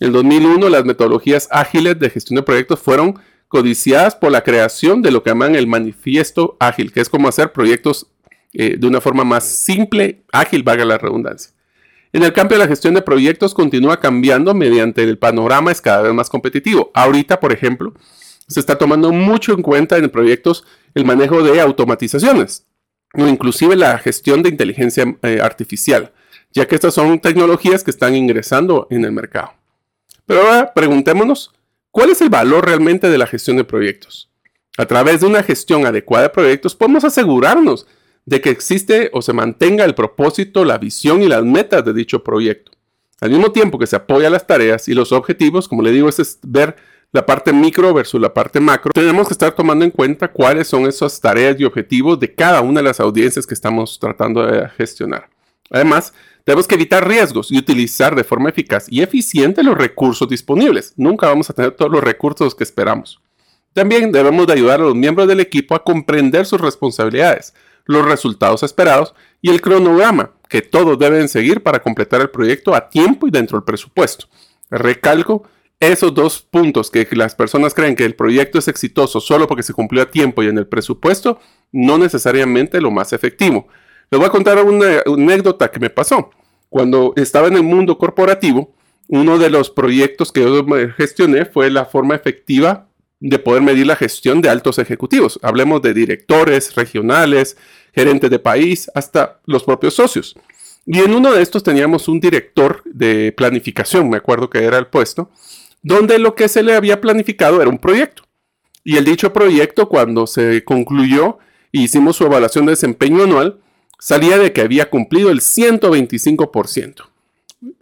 En 0.00 0.12
2001 0.12 0.68
las 0.68 0.84
metodologías 0.84 1.48
ágiles 1.50 1.98
de 1.98 2.10
gestión 2.10 2.36
de 2.36 2.42
proyectos 2.42 2.80
fueron 2.80 3.18
codiciadas 3.48 4.14
por 4.14 4.30
la 4.30 4.42
creación 4.42 5.02
de 5.02 5.10
lo 5.10 5.22
que 5.22 5.30
llaman 5.30 5.56
el 5.56 5.66
manifiesto 5.66 6.56
ágil, 6.60 6.92
que 6.92 7.00
es 7.00 7.08
como 7.08 7.28
hacer 7.28 7.52
proyectos 7.52 8.06
eh, 8.52 8.76
de 8.78 8.86
una 8.86 9.00
forma 9.00 9.24
más 9.24 9.44
simple, 9.44 10.22
ágil, 10.32 10.62
valga 10.62 10.84
la 10.84 10.98
redundancia. 10.98 11.52
En 12.12 12.24
el 12.24 12.32
de 12.32 12.58
la 12.58 12.66
gestión 12.66 12.94
de 12.94 13.02
proyectos 13.02 13.54
continúa 13.54 14.00
cambiando 14.00 14.52
mediante 14.52 15.04
el 15.04 15.18
panorama 15.18 15.70
es 15.70 15.80
cada 15.80 16.02
vez 16.02 16.12
más 16.12 16.28
competitivo. 16.28 16.90
Ahorita, 16.92 17.38
por 17.38 17.52
ejemplo, 17.52 17.94
se 18.48 18.58
está 18.58 18.76
tomando 18.76 19.12
mucho 19.12 19.52
en 19.52 19.62
cuenta 19.62 19.96
en 19.96 20.10
proyectos 20.10 20.64
el 20.94 21.04
manejo 21.04 21.42
de 21.44 21.60
automatizaciones 21.60 22.66
o 23.14 23.26
inclusive 23.26 23.76
la 23.76 23.98
gestión 23.98 24.42
de 24.42 24.48
inteligencia 24.48 25.16
eh, 25.22 25.40
artificial, 25.40 26.12
ya 26.52 26.66
que 26.66 26.74
estas 26.74 26.94
son 26.94 27.20
tecnologías 27.20 27.84
que 27.84 27.92
están 27.92 28.16
ingresando 28.16 28.88
en 28.90 29.04
el 29.04 29.12
mercado. 29.12 29.52
Pero 30.30 30.42
ahora 30.42 30.72
preguntémonos, 30.72 31.52
¿cuál 31.90 32.10
es 32.10 32.20
el 32.20 32.28
valor 32.28 32.64
realmente 32.64 33.10
de 33.10 33.18
la 33.18 33.26
gestión 33.26 33.56
de 33.56 33.64
proyectos? 33.64 34.30
A 34.78 34.86
través 34.86 35.22
de 35.22 35.26
una 35.26 35.42
gestión 35.42 35.86
adecuada 35.86 36.28
de 36.28 36.32
proyectos 36.32 36.76
podemos 36.76 37.02
asegurarnos 37.02 37.88
de 38.26 38.40
que 38.40 38.50
existe 38.50 39.10
o 39.12 39.22
se 39.22 39.32
mantenga 39.32 39.84
el 39.84 39.96
propósito, 39.96 40.64
la 40.64 40.78
visión 40.78 41.20
y 41.20 41.26
las 41.26 41.42
metas 41.42 41.84
de 41.84 41.92
dicho 41.92 42.22
proyecto. 42.22 42.70
Al 43.20 43.30
mismo 43.30 43.50
tiempo 43.50 43.76
que 43.76 43.88
se 43.88 43.96
apoya 43.96 44.30
las 44.30 44.46
tareas 44.46 44.86
y 44.86 44.94
los 44.94 45.10
objetivos, 45.10 45.66
como 45.66 45.82
le 45.82 45.90
digo, 45.90 46.08
es 46.08 46.38
ver 46.44 46.76
la 47.10 47.26
parte 47.26 47.52
micro 47.52 47.92
versus 47.92 48.20
la 48.20 48.32
parte 48.32 48.60
macro, 48.60 48.92
tenemos 48.94 49.26
que 49.26 49.34
estar 49.34 49.50
tomando 49.50 49.84
en 49.84 49.90
cuenta 49.90 50.28
cuáles 50.28 50.68
son 50.68 50.86
esas 50.86 51.20
tareas 51.20 51.58
y 51.58 51.64
objetivos 51.64 52.20
de 52.20 52.32
cada 52.32 52.60
una 52.60 52.78
de 52.78 52.84
las 52.84 53.00
audiencias 53.00 53.48
que 53.48 53.54
estamos 53.54 53.98
tratando 53.98 54.46
de 54.46 54.68
gestionar. 54.68 55.28
Además, 55.70 56.14
tenemos 56.50 56.66
que 56.66 56.74
evitar 56.74 57.06
riesgos 57.06 57.52
y 57.52 57.58
utilizar 57.58 58.16
de 58.16 58.24
forma 58.24 58.48
eficaz 58.48 58.86
y 58.88 59.02
eficiente 59.02 59.62
los 59.62 59.78
recursos 59.78 60.28
disponibles. 60.28 60.92
Nunca 60.96 61.28
vamos 61.28 61.48
a 61.48 61.52
tener 61.52 61.70
todos 61.70 61.92
los 61.92 62.02
recursos 62.02 62.56
que 62.56 62.64
esperamos. 62.64 63.20
También 63.72 64.10
debemos 64.10 64.48
de 64.48 64.54
ayudar 64.54 64.80
a 64.80 64.82
los 64.82 64.96
miembros 64.96 65.28
del 65.28 65.38
equipo 65.38 65.76
a 65.76 65.84
comprender 65.84 66.46
sus 66.46 66.60
responsabilidades, 66.60 67.54
los 67.84 68.04
resultados 68.04 68.64
esperados 68.64 69.14
y 69.40 69.50
el 69.50 69.60
cronograma 69.60 70.32
que 70.48 70.60
todos 70.60 70.98
deben 70.98 71.28
seguir 71.28 71.62
para 71.62 71.80
completar 71.80 72.20
el 72.20 72.30
proyecto 72.30 72.74
a 72.74 72.88
tiempo 72.88 73.28
y 73.28 73.30
dentro 73.30 73.56
del 73.56 73.64
presupuesto. 73.64 74.26
Recalco 74.70 75.44
esos 75.78 76.12
dos 76.12 76.42
puntos 76.42 76.90
que 76.90 77.06
las 77.12 77.36
personas 77.36 77.74
creen 77.74 77.94
que 77.94 78.04
el 78.04 78.16
proyecto 78.16 78.58
es 78.58 78.66
exitoso 78.66 79.20
solo 79.20 79.46
porque 79.46 79.62
se 79.62 79.72
cumplió 79.72 80.02
a 80.02 80.10
tiempo 80.10 80.42
y 80.42 80.48
en 80.48 80.58
el 80.58 80.66
presupuesto, 80.66 81.38
no 81.70 81.96
necesariamente 81.96 82.80
lo 82.80 82.90
más 82.90 83.12
efectivo. 83.12 83.68
Les 84.10 84.18
voy 84.18 84.26
a 84.26 84.32
contar 84.32 84.60
una 84.64 85.02
anécdota 85.06 85.70
que 85.70 85.78
me 85.78 85.90
pasó. 85.90 86.30
Cuando 86.70 87.12
estaba 87.16 87.48
en 87.48 87.56
el 87.56 87.64
mundo 87.64 87.98
corporativo, 87.98 88.72
uno 89.08 89.38
de 89.38 89.50
los 89.50 89.70
proyectos 89.70 90.32
que 90.32 90.40
yo 90.40 90.64
gestioné 90.96 91.44
fue 91.44 91.68
la 91.68 91.84
forma 91.84 92.14
efectiva 92.14 92.88
de 93.18 93.38
poder 93.38 93.62
medir 93.62 93.86
la 93.86 93.96
gestión 93.96 94.40
de 94.40 94.48
altos 94.48 94.78
ejecutivos. 94.78 95.38
Hablemos 95.42 95.82
de 95.82 95.92
directores 95.92 96.74
regionales, 96.76 97.56
gerentes 97.92 98.30
de 98.30 98.38
país, 98.38 98.90
hasta 98.94 99.40
los 99.46 99.64
propios 99.64 99.94
socios. 99.94 100.36
Y 100.86 101.00
en 101.00 101.12
uno 101.12 101.32
de 101.32 101.42
estos 101.42 101.62
teníamos 101.62 102.08
un 102.08 102.20
director 102.20 102.82
de 102.84 103.32
planificación, 103.36 104.08
me 104.08 104.16
acuerdo 104.16 104.48
que 104.48 104.64
era 104.64 104.78
el 104.78 104.86
puesto, 104.86 105.30
donde 105.82 106.18
lo 106.18 106.34
que 106.34 106.48
se 106.48 106.62
le 106.62 106.74
había 106.74 107.00
planificado 107.00 107.60
era 107.60 107.68
un 107.68 107.78
proyecto. 107.78 108.22
Y 108.84 108.96
el 108.96 109.04
dicho 109.04 109.32
proyecto, 109.32 109.88
cuando 109.88 110.26
se 110.26 110.64
concluyó 110.64 111.38
hicimos 111.72 112.16
su 112.16 112.24
evaluación 112.24 112.66
de 112.66 112.72
desempeño 112.72 113.24
anual, 113.24 113.60
salía 114.00 114.38
de 114.38 114.52
que 114.52 114.62
había 114.62 114.90
cumplido 114.90 115.30
el 115.30 115.40
125%. 115.40 117.06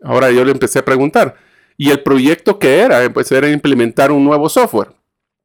Ahora 0.02 0.30
yo 0.30 0.44
le 0.44 0.52
empecé 0.52 0.80
a 0.80 0.84
preguntar, 0.84 1.36
¿y 1.76 1.90
el 1.90 2.02
proyecto 2.02 2.58
qué 2.58 2.80
era? 2.80 3.10
Pues 3.12 3.32
era 3.32 3.48
implementar 3.48 4.12
un 4.12 4.24
nuevo 4.24 4.48
software 4.48 4.98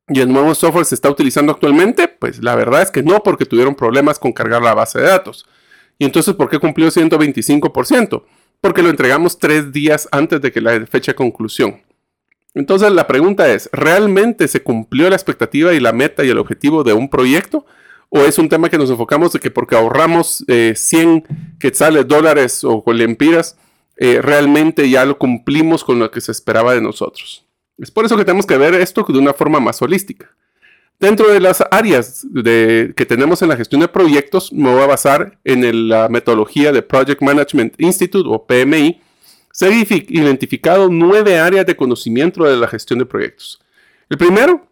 y 0.09 0.19
el 0.19 0.31
nuevo 0.31 0.53
software 0.53 0.85
se 0.85 0.95
está 0.95 1.09
utilizando 1.09 1.51
actualmente? 1.51 2.07
Pues 2.07 2.43
la 2.43 2.55
verdad 2.55 2.81
es 2.81 2.91
que 2.91 3.03
no, 3.03 3.23
porque 3.23 3.45
tuvieron 3.45 3.75
problemas 3.75 4.19
con 4.19 4.33
cargar 4.33 4.61
la 4.61 4.73
base 4.73 4.99
de 4.99 5.05
datos. 5.05 5.45
¿Y 5.97 6.05
entonces 6.05 6.33
por 6.33 6.49
qué 6.49 6.59
cumplió 6.59 6.89
125%? 6.89 8.23
Porque 8.59 8.83
lo 8.83 8.89
entregamos 8.89 9.39
tres 9.39 9.71
días 9.71 10.07
antes 10.11 10.41
de 10.41 10.51
que 10.51 10.61
la 10.61 10.85
fecha 10.85 11.13
de 11.13 11.15
conclusión. 11.15 11.81
Entonces 12.53 12.91
la 12.91 13.07
pregunta 13.07 13.51
es, 13.51 13.69
¿realmente 13.71 14.47
se 14.47 14.61
cumplió 14.61 15.09
la 15.09 15.15
expectativa 15.15 15.73
y 15.73 15.79
la 15.79 15.93
meta 15.93 16.23
y 16.23 16.29
el 16.29 16.37
objetivo 16.37 16.83
de 16.83 16.93
un 16.93 17.09
proyecto? 17.09 17.65
¿O 18.15 18.19
es 18.19 18.37
un 18.37 18.47
tema 18.47 18.69
que 18.69 18.77
nos 18.77 18.91
enfocamos 18.91 19.33
de 19.33 19.39
que 19.39 19.49
porque 19.49 19.75
ahorramos 19.75 20.45
100 20.47 20.47
eh, 20.47 21.23
quetzales, 21.59 22.07
dólares 22.07 22.63
o 22.63 22.83
lempiras, 22.93 23.57
eh, 23.97 24.21
realmente 24.21 24.87
ya 24.87 25.03
lo 25.03 25.17
cumplimos 25.17 25.83
con 25.83 25.97
lo 25.97 26.11
que 26.11 26.21
se 26.21 26.31
esperaba 26.31 26.75
de 26.75 26.81
nosotros? 26.81 27.43
Es 27.79 27.89
por 27.89 28.05
eso 28.05 28.15
que 28.15 28.23
tenemos 28.23 28.45
que 28.45 28.55
ver 28.55 28.75
esto 28.75 29.03
de 29.09 29.17
una 29.17 29.33
forma 29.33 29.59
más 29.59 29.81
holística. 29.81 30.29
Dentro 30.99 31.27
de 31.27 31.39
las 31.39 31.63
áreas 31.71 32.23
que 32.35 33.05
tenemos 33.07 33.41
en 33.41 33.49
la 33.49 33.57
gestión 33.57 33.81
de 33.81 33.87
proyectos, 33.87 34.53
me 34.53 34.71
voy 34.71 34.83
a 34.83 34.87
basar 34.87 35.39
en 35.43 35.89
la 35.89 36.07
metodología 36.07 36.71
de 36.71 36.83
Project 36.83 37.19
Management 37.23 37.73
Institute 37.79 38.29
o 38.31 38.45
PMI. 38.45 39.01
Se 39.51 39.65
han 39.65 39.73
identificado 39.73 40.87
nueve 40.87 41.39
áreas 41.39 41.65
de 41.65 41.75
conocimiento 41.75 42.43
de 42.43 42.57
la 42.57 42.67
gestión 42.67 42.99
de 42.99 43.07
proyectos. 43.07 43.59
El 44.07 44.19
primero 44.19 44.67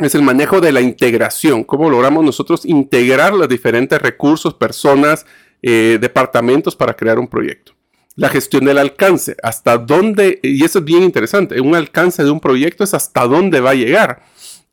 es 0.00 0.14
el 0.14 0.22
manejo 0.22 0.60
de 0.60 0.72
la 0.72 0.80
integración, 0.80 1.64
cómo 1.64 1.90
logramos 1.90 2.24
nosotros 2.24 2.64
integrar 2.64 3.32
los 3.34 3.48
diferentes 3.48 4.00
recursos, 4.00 4.54
personas, 4.54 5.26
eh, 5.62 5.98
departamentos 6.00 6.74
para 6.74 6.94
crear 6.94 7.18
un 7.18 7.28
proyecto 7.28 7.72
la 8.20 8.28
gestión 8.28 8.66
del 8.66 8.76
alcance, 8.76 9.34
hasta 9.42 9.78
dónde, 9.78 10.40
y 10.42 10.62
eso 10.62 10.80
es 10.80 10.84
bien 10.84 11.02
interesante, 11.02 11.58
un 11.58 11.74
alcance 11.74 12.22
de 12.22 12.30
un 12.30 12.38
proyecto 12.38 12.84
es 12.84 12.92
hasta 12.92 13.26
dónde 13.26 13.60
va 13.60 13.70
a 13.70 13.74
llegar 13.74 14.22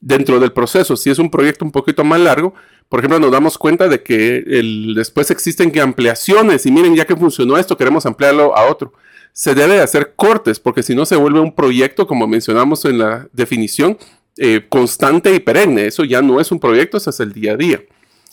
dentro 0.01 0.39
del 0.39 0.51
proceso. 0.51 0.97
Si 0.97 1.09
es 1.09 1.17
un 1.17 1.29
proyecto 1.31 1.63
un 1.63 1.71
poquito 1.71 2.03
más 2.03 2.19
largo, 2.19 2.53
por 2.89 2.99
ejemplo, 2.99 3.19
nos 3.19 3.31
damos 3.31 3.57
cuenta 3.57 3.87
de 3.87 4.03
que 4.03 4.43
después 4.95 5.31
existen 5.31 5.77
ampliaciones 5.79 6.65
y 6.65 6.71
miren, 6.71 6.95
ya 6.95 7.05
que 7.05 7.15
funcionó 7.15 7.57
esto, 7.57 7.77
queremos 7.77 8.05
ampliarlo 8.05 8.55
a 8.55 8.69
otro. 8.69 8.91
Se 9.31 9.55
debe 9.55 9.79
hacer 9.81 10.13
cortes 10.15 10.59
porque 10.59 10.83
si 10.83 10.93
no 10.93 11.05
se 11.05 11.15
vuelve 11.15 11.39
un 11.39 11.55
proyecto, 11.55 12.05
como 12.05 12.27
mencionamos 12.27 12.83
en 12.85 12.97
la 12.97 13.29
definición, 13.31 13.97
eh, 14.37 14.65
constante 14.67 15.33
y 15.33 15.39
perenne. 15.39 15.87
Eso 15.87 16.03
ya 16.03 16.21
no 16.21 16.39
es 16.39 16.51
un 16.51 16.59
proyecto, 16.59 16.97
eso 16.97 17.09
es 17.09 17.19
el 17.19 17.33
día 17.33 17.53
a 17.53 17.57
día. 17.57 17.81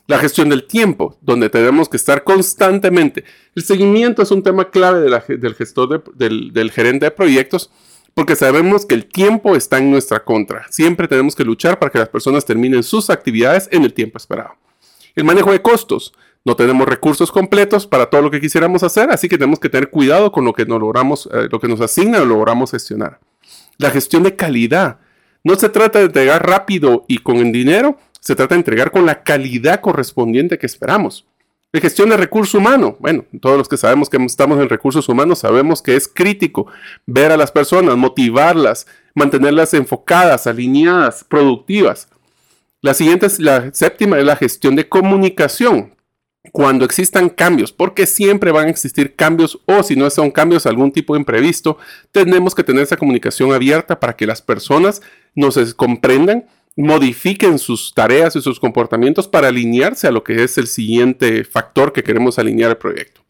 La 0.07 0.19
gestión 0.19 0.51
del 0.51 0.67
tiempo, 0.67 1.17
donde 1.23 1.49
tenemos 1.49 1.89
que 1.89 1.97
estar 1.97 2.25
constantemente. 2.25 3.25
El 3.55 3.65
seguimiento 3.65 4.23
es 4.23 4.31
un 4.31 4.43
tema 4.43 4.71
clave 4.71 5.01
del 5.01 5.55
gestor, 5.55 6.05
del, 6.15 6.71
gerente 6.71 7.07
de 7.07 7.11
proyectos, 7.11 7.71
porque 8.13 8.37
sabemos 8.37 8.85
que 8.85 8.95
el 8.95 9.07
tiempo 9.07 9.57
está 9.57 9.79
en 9.79 9.91
nuestra 9.91 10.23
contra. 10.23 10.67
Siempre 10.71 11.09
tenemos 11.09 11.35
que 11.35 11.45
luchar 11.45 11.79
para 11.79 11.91
que 11.91 11.99
las 11.99 12.11
personas 12.11 12.45
terminen 12.45 12.83
sus 12.83 13.09
actividades 13.09 13.69
en 13.73 13.83
el 13.83 13.95
tiempo 13.95 14.19
esperado. 14.19 14.57
El 15.15 15.25
manejo 15.25 15.53
de 15.53 15.63
costos. 15.63 16.13
No 16.47 16.55
tenemos 16.55 16.87
recursos 16.87 17.33
completos 17.33 17.87
para 17.87 18.11
todo 18.11 18.21
lo 18.21 18.31
que 18.31 18.39
quisiéramos 18.39 18.83
hacer, 18.83 19.11
así 19.11 19.31
que 19.31 19.39
tenemos 19.39 19.59
que 19.59 19.71
tener 19.71 19.89
cuidado 19.89 20.31
con 20.31 20.45
lo 20.45 20.53
que 20.53 20.67
nos 20.67 20.79
logramos, 20.79 21.27
eh, 21.33 21.49
lo 21.51 21.59
que 21.59 21.69
nos 21.69 21.81
asigna 21.81 22.21
o 22.21 22.27
logramos 22.27 22.73
gestionar. 22.73 23.19
La 23.79 23.91
gestión 23.91 24.23
de 24.23 24.37
calidad. 24.37 24.99
No 25.45 25.55
se 25.57 25.69
trata 25.69 25.99
de 25.99 26.07
entregar 26.07 26.47
rápido 26.47 27.05
y 27.07 27.19
con 27.19 27.37
el 27.37 27.53
dinero, 27.53 27.99
se 28.19 28.35
trata 28.35 28.55
de 28.55 28.61
entregar 28.61 28.91
con 28.91 29.05
la 29.05 29.23
calidad 29.23 29.83
correspondiente 29.83 30.59
que 30.59 30.65
esperamos. 30.65 31.27
La 31.71 31.81
gestión 31.81 32.09
de 32.09 32.17
recursos 32.17 32.55
humanos. 32.55 32.95
Bueno, 32.99 33.25
todos 33.43 33.59
los 33.59 33.69
que 33.69 33.77
sabemos 33.77 34.09
que 34.09 34.17
estamos 34.25 34.59
en 34.59 34.69
recursos 34.69 35.09
humanos 35.09 35.41
sabemos 35.41 35.83
que 35.83 35.97
es 35.97 36.09
crítico 36.09 36.69
ver 37.05 37.31
a 37.31 37.37
las 37.37 37.53
personas, 37.53 37.97
motivarlas, 37.97 38.87
mantenerlas 39.15 39.75
enfocadas, 39.75 40.47
alineadas, 40.47 41.25
productivas. 41.25 42.09
La 42.81 42.95
siguiente 42.95 43.27
es 43.27 43.39
la 43.39 43.75
séptima, 43.75 44.19
es 44.19 44.25
la 44.25 44.37
gestión 44.37 44.77
de 44.77 44.89
comunicación. 44.89 45.94
Cuando 46.53 46.85
existan 46.85 47.31
cambios, 47.31 47.73
porque 47.73 48.07
siempre 48.07 48.53
van 48.53 48.67
a 48.67 48.71
existir 48.71 49.17
cambios 49.17 49.61
o 49.67 49.83
si 49.83 49.97
no 49.97 50.09
son 50.11 50.31
cambios, 50.31 50.67
algún 50.67 50.93
tipo 50.93 51.15
de 51.15 51.21
imprevisto, 51.21 51.79
tenemos 52.13 52.55
que 52.55 52.63
tener 52.63 52.83
esa 52.83 52.97
comunicación 52.97 53.53
abierta 53.53 53.99
para 53.99 54.15
que 54.15 54.27
las 54.27 54.43
personas 54.43 55.01
nos 55.35 55.75
comprendan 55.75 56.47
modifiquen 56.77 57.59
sus 57.59 57.95
tareas 57.95 58.35
y 58.37 58.41
sus 58.41 58.59
comportamientos 58.59 59.29
para 59.29 59.49
alinearse 59.49 60.07
a 60.07 60.11
lo 60.11 60.25
que 60.25 60.43
es 60.43 60.59
el 60.59 60.67
siguiente 60.67 61.45
factor 61.45 61.93
que 61.93 62.03
queremos 62.03 62.39
alinear 62.39 62.71
al 62.71 62.79
proyecto. 62.79 63.23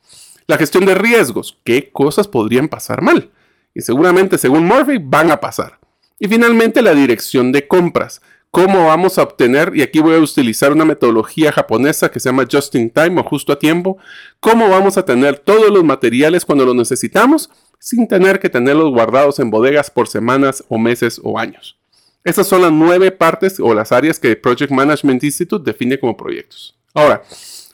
La 0.47 0.59
gestión 0.59 0.87
de 0.87 0.95
riesgos. 0.95 1.59
¿Qué 1.65 1.91
cosas 1.91 2.29
podrían 2.29 2.69
pasar 2.69 3.03
mal? 3.03 3.31
Y 3.75 3.83
seguramente, 3.83 4.39
según 4.39 4.67
Murphy, 4.67 4.99
van 4.99 5.31
a 5.31 5.41
pasar. 5.41 5.79
Y 6.19 6.29
finalmente, 6.29 6.83
la 6.83 6.95
dirección 6.95 7.53
de 7.53 7.67
compras. 7.67 8.23
¿Cómo 8.55 8.87
vamos 8.87 9.19
a 9.19 9.25
obtener? 9.25 9.73
Y 9.75 9.83
aquí 9.83 9.99
voy 9.99 10.15
a 10.15 10.21
utilizar 10.21 10.71
una 10.71 10.85
metodología 10.85 11.51
japonesa 11.51 12.09
que 12.09 12.21
se 12.21 12.29
llama 12.29 12.47
just 12.49 12.73
in 12.77 12.89
time 12.89 13.21
o 13.21 13.25
justo 13.25 13.53
a 13.53 13.59
tiempo. 13.59 13.99
¿Cómo 14.39 14.69
vamos 14.69 14.97
a 14.97 15.05
tener 15.05 15.41
todos 15.41 15.73
los 15.73 15.83
materiales 15.83 16.45
cuando 16.45 16.65
los 16.65 16.77
necesitamos 16.77 17.51
sin 17.81 18.07
tener 18.07 18.39
que 18.39 18.49
tenerlos 18.49 18.93
guardados 18.93 19.41
en 19.41 19.51
bodegas 19.51 19.91
por 19.91 20.07
semanas 20.07 20.63
o 20.69 20.79
meses 20.79 21.21
o 21.25 21.37
años? 21.37 21.77
Estas 22.23 22.47
son 22.47 22.63
las 22.63 22.71
nueve 22.71 23.11
partes 23.11 23.59
o 23.59 23.75
las 23.75 23.91
áreas 23.91 24.21
que 24.21 24.37
Project 24.37 24.71
Management 24.71 25.25
Institute 25.25 25.69
define 25.69 25.99
como 25.99 26.17
proyectos. 26.17 26.79
Ahora, 26.95 27.25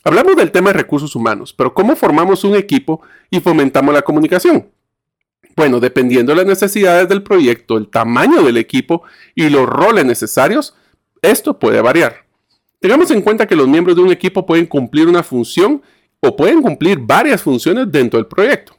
hablamos 0.02 0.34
del 0.34 0.50
tema 0.50 0.70
de 0.70 0.78
recursos 0.78 1.14
humanos, 1.14 1.52
pero 1.52 1.75
¿cómo 1.75 1.94
formamos 1.94 2.42
un 2.42 2.54
equipo 2.54 3.02
y 3.28 3.40
fomentamos 3.40 3.92
la 3.92 4.00
comunicación? 4.00 4.66
Bueno, 5.57 5.80
dependiendo 5.80 6.33
de 6.33 6.37
las 6.37 6.47
necesidades 6.47 7.09
del 7.09 7.23
proyecto, 7.23 7.76
el 7.76 7.88
tamaño 7.88 8.42
del 8.42 8.57
equipo 8.57 9.02
y 9.35 9.49
los 9.49 9.66
roles 9.66 10.04
necesarios, 10.04 10.75
esto 11.23 11.59
puede 11.59 11.80
variar. 11.80 12.25
Tengamos 12.78 13.11
en 13.11 13.21
cuenta 13.21 13.47
que 13.47 13.57
los 13.57 13.69
miembros 13.69 13.97
de 13.97 14.02
un 14.02 14.11
equipo 14.11 14.47
pueden 14.47 14.66
cumplir 14.66 15.07
una 15.07 15.23
función 15.23 15.83
o 16.21 16.35
pueden 16.35 16.62
cumplir 16.62 16.99
varias 16.99 17.42
funciones 17.42 17.90
dentro 17.90 18.19
del 18.19 18.26
proyecto. 18.26 18.75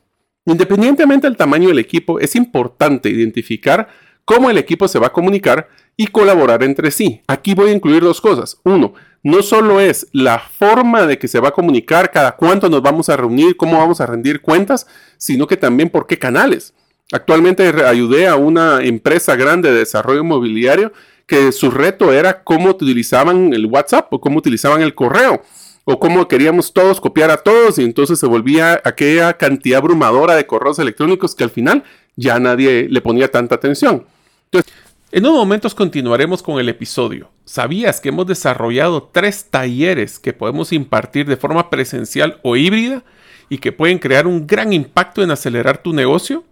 Independientemente 0.45 1.27
del 1.27 1.37
tamaño 1.37 1.67
del 1.67 1.79
equipo, 1.79 2.19
es 2.19 2.35
importante 2.35 3.09
identificar 3.09 3.87
cómo 4.25 4.49
el 4.49 4.57
equipo 4.57 4.87
se 4.87 4.97
va 4.97 5.07
a 5.07 5.13
comunicar 5.13 5.69
y 5.95 6.07
colaborar 6.07 6.63
entre 6.63 6.89
sí. 6.89 7.21
Aquí 7.27 7.53
voy 7.53 7.69
a 7.69 7.73
incluir 7.73 8.01
dos 8.01 8.21
cosas. 8.21 8.59
Uno, 8.63 8.93
no 9.23 9.43
solo 9.43 9.79
es 9.79 10.07
la 10.11 10.39
forma 10.39 11.05
de 11.05 11.19
que 11.19 11.27
se 11.27 11.39
va 11.39 11.49
a 11.49 11.53
comunicar, 11.53 12.11
cada 12.11 12.35
cuánto 12.35 12.69
nos 12.69 12.81
vamos 12.81 13.09
a 13.09 13.17
reunir, 13.17 13.55
cómo 13.55 13.77
vamos 13.77 14.01
a 14.01 14.05
rendir 14.05 14.41
cuentas, 14.41 14.87
sino 15.17 15.47
que 15.47 15.57
también 15.57 15.89
por 15.89 16.07
qué 16.07 16.17
canales. 16.17 16.73
Actualmente 17.11 17.67
ayudé 17.85 18.27
a 18.27 18.35
una 18.35 18.81
empresa 18.81 19.35
grande 19.35 19.71
de 19.71 19.79
desarrollo 19.79 20.21
inmobiliario 20.21 20.93
que 21.27 21.51
su 21.51 21.71
reto 21.71 22.11
era 22.13 22.43
cómo 22.43 22.69
utilizaban 22.69 23.53
el 23.53 23.65
WhatsApp 23.65 24.11
o 24.13 24.19
cómo 24.19 24.39
utilizaban 24.39 24.81
el 24.81 24.95
correo 24.95 25.41
o 25.83 25.99
cómo 25.99 26.27
queríamos 26.27 26.73
todos 26.73 27.01
copiar 27.01 27.31
a 27.31 27.37
todos 27.37 27.79
y 27.79 27.83
entonces 27.83 28.19
se 28.19 28.27
volvía 28.27 28.81
aquella 28.83 29.33
cantidad 29.33 29.79
abrumadora 29.79 30.35
de 30.35 30.45
correos 30.45 30.79
electrónicos 30.79 31.35
que 31.35 31.43
al 31.43 31.49
final 31.49 31.83
ya 32.15 32.39
nadie 32.39 32.87
le 32.89 33.01
ponía 33.01 33.29
tanta 33.29 33.55
atención. 33.55 34.05
Entonces, 34.45 34.73
en 35.11 35.25
unos 35.25 35.39
momentos 35.39 35.75
continuaremos 35.75 36.41
con 36.41 36.57
el 36.59 36.69
episodio. 36.69 37.29
¿Sabías 37.43 37.99
que 37.99 38.09
hemos 38.09 38.27
desarrollado 38.27 39.09
tres 39.11 39.45
talleres 39.49 40.19
que 40.19 40.31
podemos 40.31 40.71
impartir 40.71 41.25
de 41.25 41.35
forma 41.35 41.69
presencial 41.69 42.39
o 42.43 42.55
híbrida 42.55 43.03
y 43.49 43.57
que 43.57 43.73
pueden 43.73 43.99
crear 43.99 44.25
un 44.25 44.47
gran 44.47 44.71
impacto 44.71 45.21
en 45.21 45.31
acelerar 45.31 45.79
tu 45.79 45.91
negocio? 45.91 46.45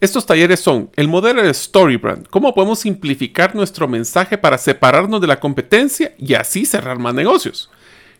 Estos 0.00 0.26
talleres 0.26 0.60
son 0.60 0.90
el 0.94 1.08
modelo 1.08 1.42
de 1.42 1.52
Storybrand, 1.52 2.28
cómo 2.28 2.54
podemos 2.54 2.78
simplificar 2.78 3.56
nuestro 3.56 3.88
mensaje 3.88 4.38
para 4.38 4.58
separarnos 4.58 5.20
de 5.20 5.26
la 5.26 5.40
competencia 5.40 6.14
y 6.16 6.34
así 6.34 6.66
cerrar 6.66 7.00
más 7.00 7.14
negocios. 7.14 7.70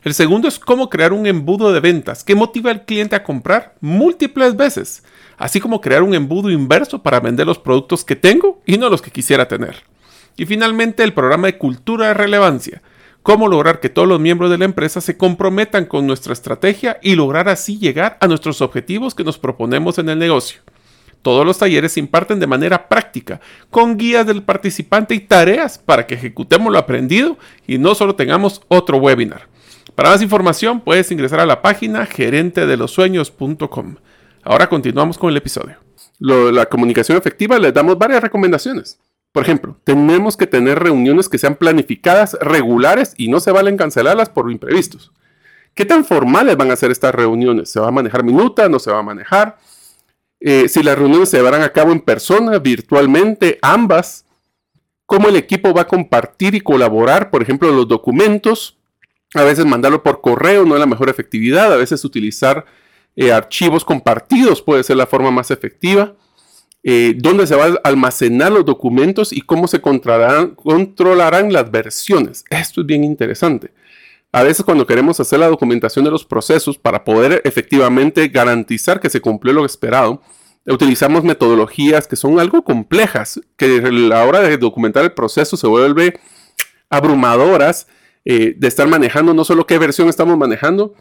El 0.02 0.12
segundo 0.12 0.48
es 0.48 0.58
cómo 0.58 0.90
crear 0.90 1.12
un 1.12 1.26
embudo 1.26 1.72
de 1.72 1.80
ventas 1.80 2.24
que 2.24 2.34
motiva 2.34 2.72
al 2.72 2.84
cliente 2.84 3.14
a 3.14 3.22
comprar 3.22 3.76
múltiples 3.80 4.56
veces, 4.56 5.04
así 5.38 5.60
como 5.60 5.80
crear 5.80 6.02
un 6.02 6.14
embudo 6.14 6.50
inverso 6.50 7.02
para 7.02 7.20
vender 7.20 7.46
los 7.46 7.58
productos 7.58 8.04
que 8.04 8.16
tengo 8.16 8.60
y 8.66 8.78
no 8.78 8.88
los 8.88 9.02
que 9.02 9.10
quisiera 9.10 9.48
tener. 9.48 9.82
Y 10.36 10.46
finalmente 10.46 11.02
el 11.02 11.12
programa 11.12 11.46
de 11.46 11.58
cultura 11.58 12.08
de 12.08 12.14
relevancia, 12.14 12.82
cómo 13.22 13.48
lograr 13.48 13.80
que 13.80 13.88
todos 13.88 14.08
los 14.08 14.20
miembros 14.20 14.50
de 14.50 14.58
la 14.58 14.64
empresa 14.64 15.00
se 15.00 15.16
comprometan 15.16 15.86
con 15.86 16.06
nuestra 16.06 16.32
estrategia 16.32 16.98
y 17.02 17.14
lograr 17.14 17.48
así 17.48 17.78
llegar 17.78 18.18
a 18.20 18.26
nuestros 18.26 18.60
objetivos 18.60 19.14
que 19.14 19.24
nos 19.24 19.38
proponemos 19.38 19.98
en 19.98 20.08
el 20.08 20.18
negocio. 20.18 20.60
Todos 21.22 21.46
los 21.46 21.56
talleres 21.56 21.92
se 21.92 22.00
imparten 22.00 22.38
de 22.38 22.46
manera 22.46 22.86
práctica, 22.86 23.40
con 23.70 23.96
guías 23.96 24.26
del 24.26 24.42
participante 24.42 25.14
y 25.14 25.20
tareas 25.20 25.78
para 25.78 26.06
que 26.06 26.16
ejecutemos 26.16 26.70
lo 26.70 26.78
aprendido 26.78 27.38
y 27.66 27.78
no 27.78 27.94
solo 27.94 28.14
tengamos 28.14 28.60
otro 28.68 28.98
webinar. 28.98 29.48
Para 29.94 30.10
más 30.10 30.20
información 30.20 30.80
puedes 30.82 31.10
ingresar 31.10 31.40
a 31.40 31.46
la 31.46 31.62
página 31.62 32.04
gerentedelosueños.com. 32.04 33.96
Ahora 34.44 34.68
continuamos 34.68 35.16
con 35.16 35.30
el 35.30 35.36
episodio. 35.38 35.76
la 36.18 36.66
comunicación 36.66 37.16
efectiva 37.16 37.58
les 37.58 37.72
damos 37.72 37.98
varias 37.98 38.22
recomendaciones. 38.22 38.98
Por 39.32 39.42
ejemplo, 39.42 39.80
tenemos 39.84 40.36
que 40.36 40.46
tener 40.46 40.78
reuniones 40.78 41.28
que 41.28 41.38
sean 41.38 41.56
planificadas, 41.56 42.36
regulares 42.40 43.14
y 43.16 43.28
no 43.28 43.40
se 43.40 43.50
valen 43.50 43.76
cancelarlas 43.76 44.28
por 44.28 44.50
imprevistos. 44.52 45.12
¿Qué 45.74 45.84
tan 45.84 46.04
formales 46.04 46.56
van 46.56 46.70
a 46.70 46.76
ser 46.76 46.90
estas 46.90 47.14
reuniones? 47.14 47.70
¿Se 47.70 47.80
va 47.80 47.88
a 47.88 47.90
manejar 47.90 48.22
minuta? 48.22 48.68
¿No 48.68 48.78
se 48.78 48.92
va 48.92 48.98
a 48.98 49.02
manejar? 49.02 49.56
Eh, 50.40 50.68
si 50.68 50.82
las 50.82 50.96
reuniones 50.96 51.30
se 51.30 51.38
llevarán 51.38 51.62
a 51.62 51.72
cabo 51.72 51.90
en 51.90 52.00
persona, 52.00 52.58
virtualmente, 52.58 53.58
ambas, 53.62 54.26
cómo 55.06 55.28
el 55.28 55.36
equipo 55.36 55.72
va 55.72 55.82
a 55.82 55.88
compartir 55.88 56.54
y 56.54 56.60
colaborar, 56.60 57.30
por 57.30 57.42
ejemplo, 57.42 57.72
los 57.72 57.88
documentos, 57.88 58.76
a 59.34 59.42
veces 59.42 59.64
mandarlo 59.64 60.02
por 60.02 60.20
correo 60.20 60.64
no 60.64 60.74
es 60.74 60.80
la 60.80 60.86
mejor 60.86 61.08
efectividad, 61.08 61.72
a 61.72 61.76
veces 61.76 62.04
utilizar 62.04 62.66
eh, 63.16 63.32
archivos 63.32 63.84
compartidos 63.84 64.62
puede 64.62 64.82
ser 64.82 64.96
la 64.96 65.06
forma 65.06 65.30
más 65.30 65.50
efectiva, 65.50 66.14
eh, 66.82 67.14
dónde 67.16 67.46
se 67.46 67.54
van 67.54 67.74
a 67.74 67.80
almacenar 67.84 68.52
los 68.52 68.64
documentos 68.64 69.32
y 69.32 69.40
cómo 69.40 69.66
se 69.68 69.80
controlarán, 69.80 71.52
las 71.52 71.70
versiones. 71.70 72.44
Esto 72.50 72.82
es 72.82 72.86
bien 72.86 73.04
interesante. 73.04 73.72
A 74.32 74.42
veces 74.42 74.64
cuando 74.64 74.86
queremos 74.86 75.18
hacer 75.20 75.38
la 75.38 75.48
documentación 75.48 76.04
de 76.04 76.10
los 76.10 76.24
procesos 76.24 76.76
para 76.76 77.04
poder 77.04 77.40
efectivamente 77.44 78.28
garantizar 78.28 79.00
que 79.00 79.08
se 79.08 79.20
cumplió 79.20 79.54
lo 79.54 79.64
esperado, 79.64 80.20
utilizamos 80.66 81.24
metodologías 81.24 82.06
que 82.06 82.16
son 82.16 82.40
algo 82.40 82.62
complejas, 82.62 83.40
que 83.56 83.78
a 83.78 83.90
la 83.90 84.24
hora 84.24 84.40
de 84.40 84.58
documentar 84.58 85.04
el 85.04 85.12
proceso 85.12 85.56
se 85.56 85.66
vuelve 85.66 86.18
abrumadoras 86.90 87.86
eh, 88.24 88.54
de 88.56 88.68
estar 88.68 88.88
manejando 88.88 89.34
no 89.34 89.44
solo 89.44 89.66
qué 89.66 89.78
versión 89.78 90.08
estamos 90.08 90.36
manejando, 90.36 90.94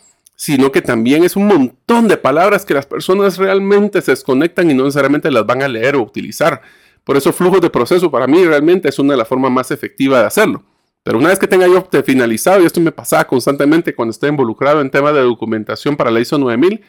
sino 0.44 0.74
que 0.74 0.82
también 0.82 1.24
es 1.24 1.38
un 1.38 1.48
montón 1.48 2.10
de 2.10 2.18
palabras 2.18 2.66
que 2.66 2.74
las 2.74 2.86
personas 2.86 3.38
realmente 3.38 4.02
se 4.02 4.12
desconectan 4.12 4.70
y 4.70 4.74
no 4.74 4.84
necesariamente 4.84 5.32
las 5.32 5.46
van 5.46 5.64
a 5.64 5.70
leer 5.70 5.96
o 5.96 6.02
utilizar. 6.02 6.62
Por 7.06 7.16
eso 7.16 7.32
flujos 7.32 7.62
de 7.62 7.70
proceso 7.70 8.12
para 8.12 8.28
mí 8.28 8.44
realmente 8.44 8.90
es 8.90 9.00
una 9.00 9.14
de 9.14 9.20
las 9.20 9.28
formas 9.30 9.54
más 9.54 9.72
efectivas 9.72 10.20
de 10.20 10.28
hacerlo. 10.28 10.62
Pero 11.02 11.18
una 11.18 11.30
vez 11.30 11.40
que 11.40 11.48
tenga 11.48 11.66
yo 11.66 11.88
finalizado, 12.04 12.62
y 12.62 12.66
esto 12.66 12.82
me 12.82 12.92
pasaba 12.92 13.26
constantemente 13.26 13.96
cuando 13.96 14.12
estoy 14.12 14.32
involucrado 14.32 14.82
en 14.82 14.92
temas 14.92 15.14
de 15.14 15.22
documentación 15.22 15.96
para 15.96 16.12
la 16.12 16.20
ISO 16.20 16.38
9000, 16.38 16.82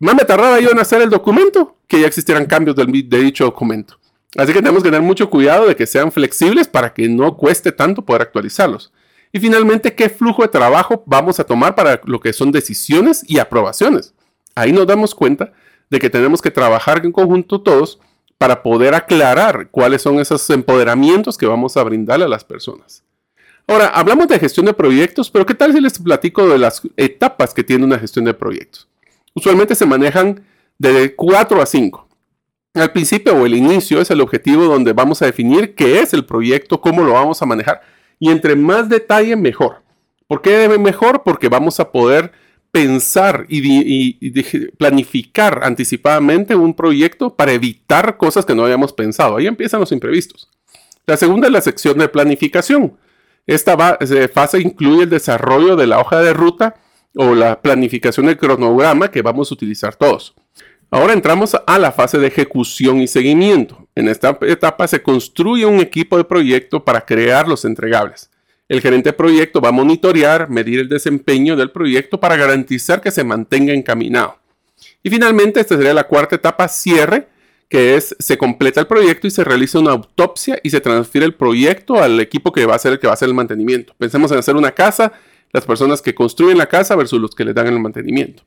más 0.00 0.16
me 0.16 0.24
tardaba 0.24 0.58
yo 0.58 0.72
en 0.72 0.78
hacer 0.80 1.00
el 1.00 1.10
documento 1.10 1.76
que 1.86 2.00
ya 2.00 2.08
existieran 2.08 2.44
cambios 2.44 2.74
de 2.74 3.18
dicho 3.20 3.44
documento. 3.44 4.00
Así 4.36 4.52
que 4.52 4.58
tenemos 4.58 4.82
que 4.82 4.88
tener 4.88 5.02
mucho 5.02 5.30
cuidado 5.30 5.68
de 5.68 5.76
que 5.76 5.86
sean 5.86 6.10
flexibles 6.10 6.66
para 6.66 6.92
que 6.92 7.08
no 7.08 7.36
cueste 7.36 7.70
tanto 7.70 8.04
poder 8.04 8.22
actualizarlos. 8.22 8.92
Y 9.34 9.40
finalmente, 9.40 9.96
¿qué 9.96 10.08
flujo 10.08 10.42
de 10.42 10.48
trabajo 10.48 11.02
vamos 11.06 11.40
a 11.40 11.44
tomar 11.44 11.74
para 11.74 12.00
lo 12.04 12.20
que 12.20 12.32
son 12.32 12.52
decisiones 12.52 13.24
y 13.26 13.40
aprobaciones? 13.40 14.14
Ahí 14.54 14.70
nos 14.70 14.86
damos 14.86 15.12
cuenta 15.12 15.52
de 15.90 15.98
que 15.98 16.08
tenemos 16.08 16.40
que 16.40 16.52
trabajar 16.52 17.04
en 17.04 17.10
conjunto 17.10 17.60
todos 17.60 17.98
para 18.38 18.62
poder 18.62 18.94
aclarar 18.94 19.70
cuáles 19.72 20.02
son 20.02 20.20
esos 20.20 20.48
empoderamientos 20.50 21.36
que 21.36 21.46
vamos 21.46 21.76
a 21.76 21.82
brindarle 21.82 22.26
a 22.26 22.28
las 22.28 22.44
personas. 22.44 23.02
Ahora, 23.66 23.88
hablamos 23.88 24.28
de 24.28 24.38
gestión 24.38 24.66
de 24.66 24.72
proyectos, 24.72 25.28
pero 25.32 25.44
¿qué 25.44 25.54
tal 25.54 25.72
si 25.72 25.80
les 25.80 25.98
platico 25.98 26.48
de 26.48 26.58
las 26.58 26.82
etapas 26.96 27.52
que 27.52 27.64
tiene 27.64 27.84
una 27.84 27.98
gestión 27.98 28.26
de 28.26 28.34
proyectos? 28.34 28.86
Usualmente 29.34 29.74
se 29.74 29.84
manejan 29.84 30.44
de 30.78 31.12
4 31.12 31.60
a 31.60 31.66
5. 31.66 32.08
Al 32.74 32.92
principio 32.92 33.34
o 33.34 33.46
el 33.46 33.56
inicio 33.56 34.00
es 34.00 34.12
el 34.12 34.20
objetivo 34.20 34.66
donde 34.66 34.92
vamos 34.92 35.22
a 35.22 35.26
definir 35.26 35.74
qué 35.74 35.98
es 35.98 36.14
el 36.14 36.24
proyecto, 36.24 36.80
cómo 36.80 37.02
lo 37.02 37.14
vamos 37.14 37.42
a 37.42 37.46
manejar 37.46 37.93
y 38.18 38.30
entre 38.30 38.56
más 38.56 38.88
detalle 38.88 39.36
mejor. 39.36 39.82
¿Por 40.26 40.42
qué 40.42 40.68
mejor? 40.78 41.22
Porque 41.24 41.48
vamos 41.48 41.80
a 41.80 41.92
poder 41.92 42.32
pensar 42.70 43.46
y, 43.48 44.30
planificar 44.78 45.60
anticipadamente 45.62 46.56
un 46.56 46.74
proyecto 46.74 47.36
para 47.36 47.52
evitar 47.52 48.16
cosas 48.16 48.44
que 48.44 48.54
no 48.54 48.64
habíamos 48.64 48.92
pensado. 48.92 49.36
Ahí 49.36 49.46
empiezan 49.46 49.78
los 49.78 49.92
imprevistos. 49.92 50.50
La 51.06 51.16
segunda 51.16 51.46
es 51.46 51.52
la 51.52 51.60
sección 51.60 51.98
de 51.98 52.08
planificación. 52.08 52.96
Esta 53.46 53.76
fase 54.32 54.60
incluye 54.60 55.04
el 55.04 55.10
desarrollo 55.10 55.76
de 55.76 55.86
la 55.86 56.00
hoja 56.00 56.20
de 56.20 56.32
ruta 56.32 56.74
o 57.14 57.34
la 57.34 57.60
planificación 57.60 58.26
del 58.26 58.38
cronograma 58.38 59.10
que 59.10 59.22
vamos 59.22 59.50
a 59.50 59.54
utilizar 59.54 59.94
todos. 59.94 60.34
Ahora 60.94 61.12
entramos 61.12 61.56
a 61.66 61.78
la 61.80 61.90
fase 61.90 62.18
de 62.18 62.28
ejecución 62.28 63.00
y 63.00 63.08
seguimiento. 63.08 63.88
En 63.96 64.06
esta 64.06 64.38
etapa 64.42 64.86
se 64.86 65.02
construye 65.02 65.66
un 65.66 65.80
equipo 65.80 66.16
de 66.16 66.22
proyecto 66.22 66.84
para 66.84 67.04
crear 67.04 67.48
los 67.48 67.64
entregables. 67.64 68.30
El 68.68 68.80
gerente 68.80 69.08
de 69.08 69.12
proyecto 69.14 69.60
va 69.60 69.70
a 69.70 69.72
monitorear, 69.72 70.48
medir 70.48 70.78
el 70.78 70.88
desempeño 70.88 71.56
del 71.56 71.72
proyecto 71.72 72.20
para 72.20 72.36
garantizar 72.36 73.00
que 73.00 73.10
se 73.10 73.24
mantenga 73.24 73.72
encaminado. 73.72 74.38
Y 75.02 75.10
finalmente, 75.10 75.58
esta 75.58 75.76
sería 75.76 75.94
la 75.94 76.06
cuarta 76.06 76.36
etapa, 76.36 76.68
cierre, 76.68 77.26
que 77.68 77.96
es 77.96 78.14
se 78.20 78.38
completa 78.38 78.78
el 78.78 78.86
proyecto 78.86 79.26
y 79.26 79.32
se 79.32 79.42
realiza 79.42 79.80
una 79.80 79.90
autopsia 79.90 80.60
y 80.62 80.70
se 80.70 80.80
transfiere 80.80 81.26
el 81.26 81.34
proyecto 81.34 82.00
al 82.00 82.20
equipo 82.20 82.52
que 82.52 82.66
va 82.66 82.76
a 82.76 82.78
ser 82.78 82.92
el 82.92 83.00
que 83.00 83.08
va 83.08 83.14
a 83.14 83.14
hacer 83.14 83.26
el 83.26 83.34
mantenimiento. 83.34 83.94
Pensemos 83.98 84.30
en 84.30 84.38
hacer 84.38 84.54
una 84.54 84.70
casa 84.70 85.12
las 85.52 85.66
personas 85.66 86.00
que 86.00 86.14
construyen 86.14 86.56
la 86.56 86.66
casa 86.66 86.94
versus 86.94 87.20
los 87.20 87.34
que 87.34 87.44
le 87.44 87.52
dan 87.52 87.66
el 87.66 87.80
mantenimiento. 87.80 88.44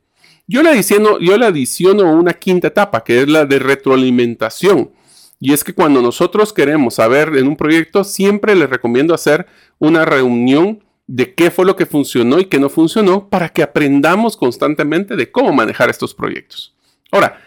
Yo 0.50 0.62
le, 0.62 0.70
adiciono, 0.70 1.18
yo 1.20 1.36
le 1.36 1.44
adiciono 1.44 2.10
una 2.10 2.32
quinta 2.32 2.68
etapa, 2.68 3.04
que 3.04 3.20
es 3.20 3.28
la 3.28 3.44
de 3.44 3.58
retroalimentación. 3.58 4.90
Y 5.38 5.52
es 5.52 5.62
que 5.62 5.74
cuando 5.74 6.00
nosotros 6.00 6.54
queremos 6.54 6.94
saber 6.94 7.36
en 7.36 7.46
un 7.46 7.56
proyecto, 7.56 8.02
siempre 8.02 8.54
les 8.54 8.70
recomiendo 8.70 9.12
hacer 9.12 9.46
una 9.78 10.06
reunión 10.06 10.82
de 11.06 11.34
qué 11.34 11.50
fue 11.50 11.66
lo 11.66 11.76
que 11.76 11.84
funcionó 11.84 12.40
y 12.40 12.46
qué 12.46 12.58
no 12.58 12.70
funcionó 12.70 13.28
para 13.28 13.50
que 13.50 13.62
aprendamos 13.62 14.38
constantemente 14.38 15.16
de 15.16 15.30
cómo 15.30 15.52
manejar 15.52 15.90
estos 15.90 16.14
proyectos. 16.14 16.74
Ahora, 17.12 17.38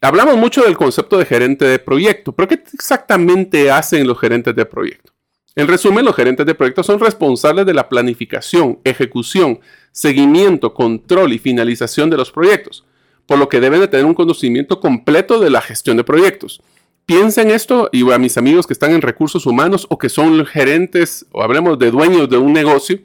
hablamos 0.00 0.36
mucho 0.36 0.62
del 0.62 0.76
concepto 0.76 1.18
de 1.18 1.26
gerente 1.26 1.64
de 1.64 1.80
proyecto, 1.80 2.30
pero 2.30 2.46
¿qué 2.46 2.62
exactamente 2.72 3.72
hacen 3.72 4.06
los 4.06 4.20
gerentes 4.20 4.54
de 4.54 4.64
proyecto? 4.66 5.15
En 5.58 5.68
resumen, 5.68 6.04
los 6.04 6.14
gerentes 6.14 6.44
de 6.44 6.54
proyectos 6.54 6.84
son 6.84 7.00
responsables 7.00 7.64
de 7.64 7.72
la 7.72 7.88
planificación, 7.88 8.78
ejecución, 8.84 9.60
seguimiento, 9.90 10.74
control 10.74 11.32
y 11.32 11.38
finalización 11.38 12.10
de 12.10 12.18
los 12.18 12.30
proyectos. 12.30 12.84
por 13.24 13.38
lo 13.38 13.48
que 13.48 13.58
deben 13.58 13.80
de 13.80 13.88
tener 13.88 14.06
un 14.06 14.14
conocimiento 14.14 14.78
completo 14.78 15.40
de 15.40 15.50
la 15.50 15.60
gestión 15.60 15.96
de 15.96 16.04
proyectos. 16.04 16.62
Piensen 17.06 17.50
esto 17.50 17.88
y 17.90 18.08
a 18.12 18.18
mis 18.18 18.38
amigos 18.38 18.68
que 18.68 18.72
están 18.72 18.92
en 18.92 19.02
recursos 19.02 19.46
humanos 19.46 19.84
o 19.90 19.98
que 19.98 20.08
son 20.08 20.46
gerentes 20.46 21.26
o 21.32 21.42
hablemos 21.42 21.76
de 21.76 21.90
dueños 21.90 22.28
de 22.30 22.36
un 22.36 22.52
negocio, 22.52 23.00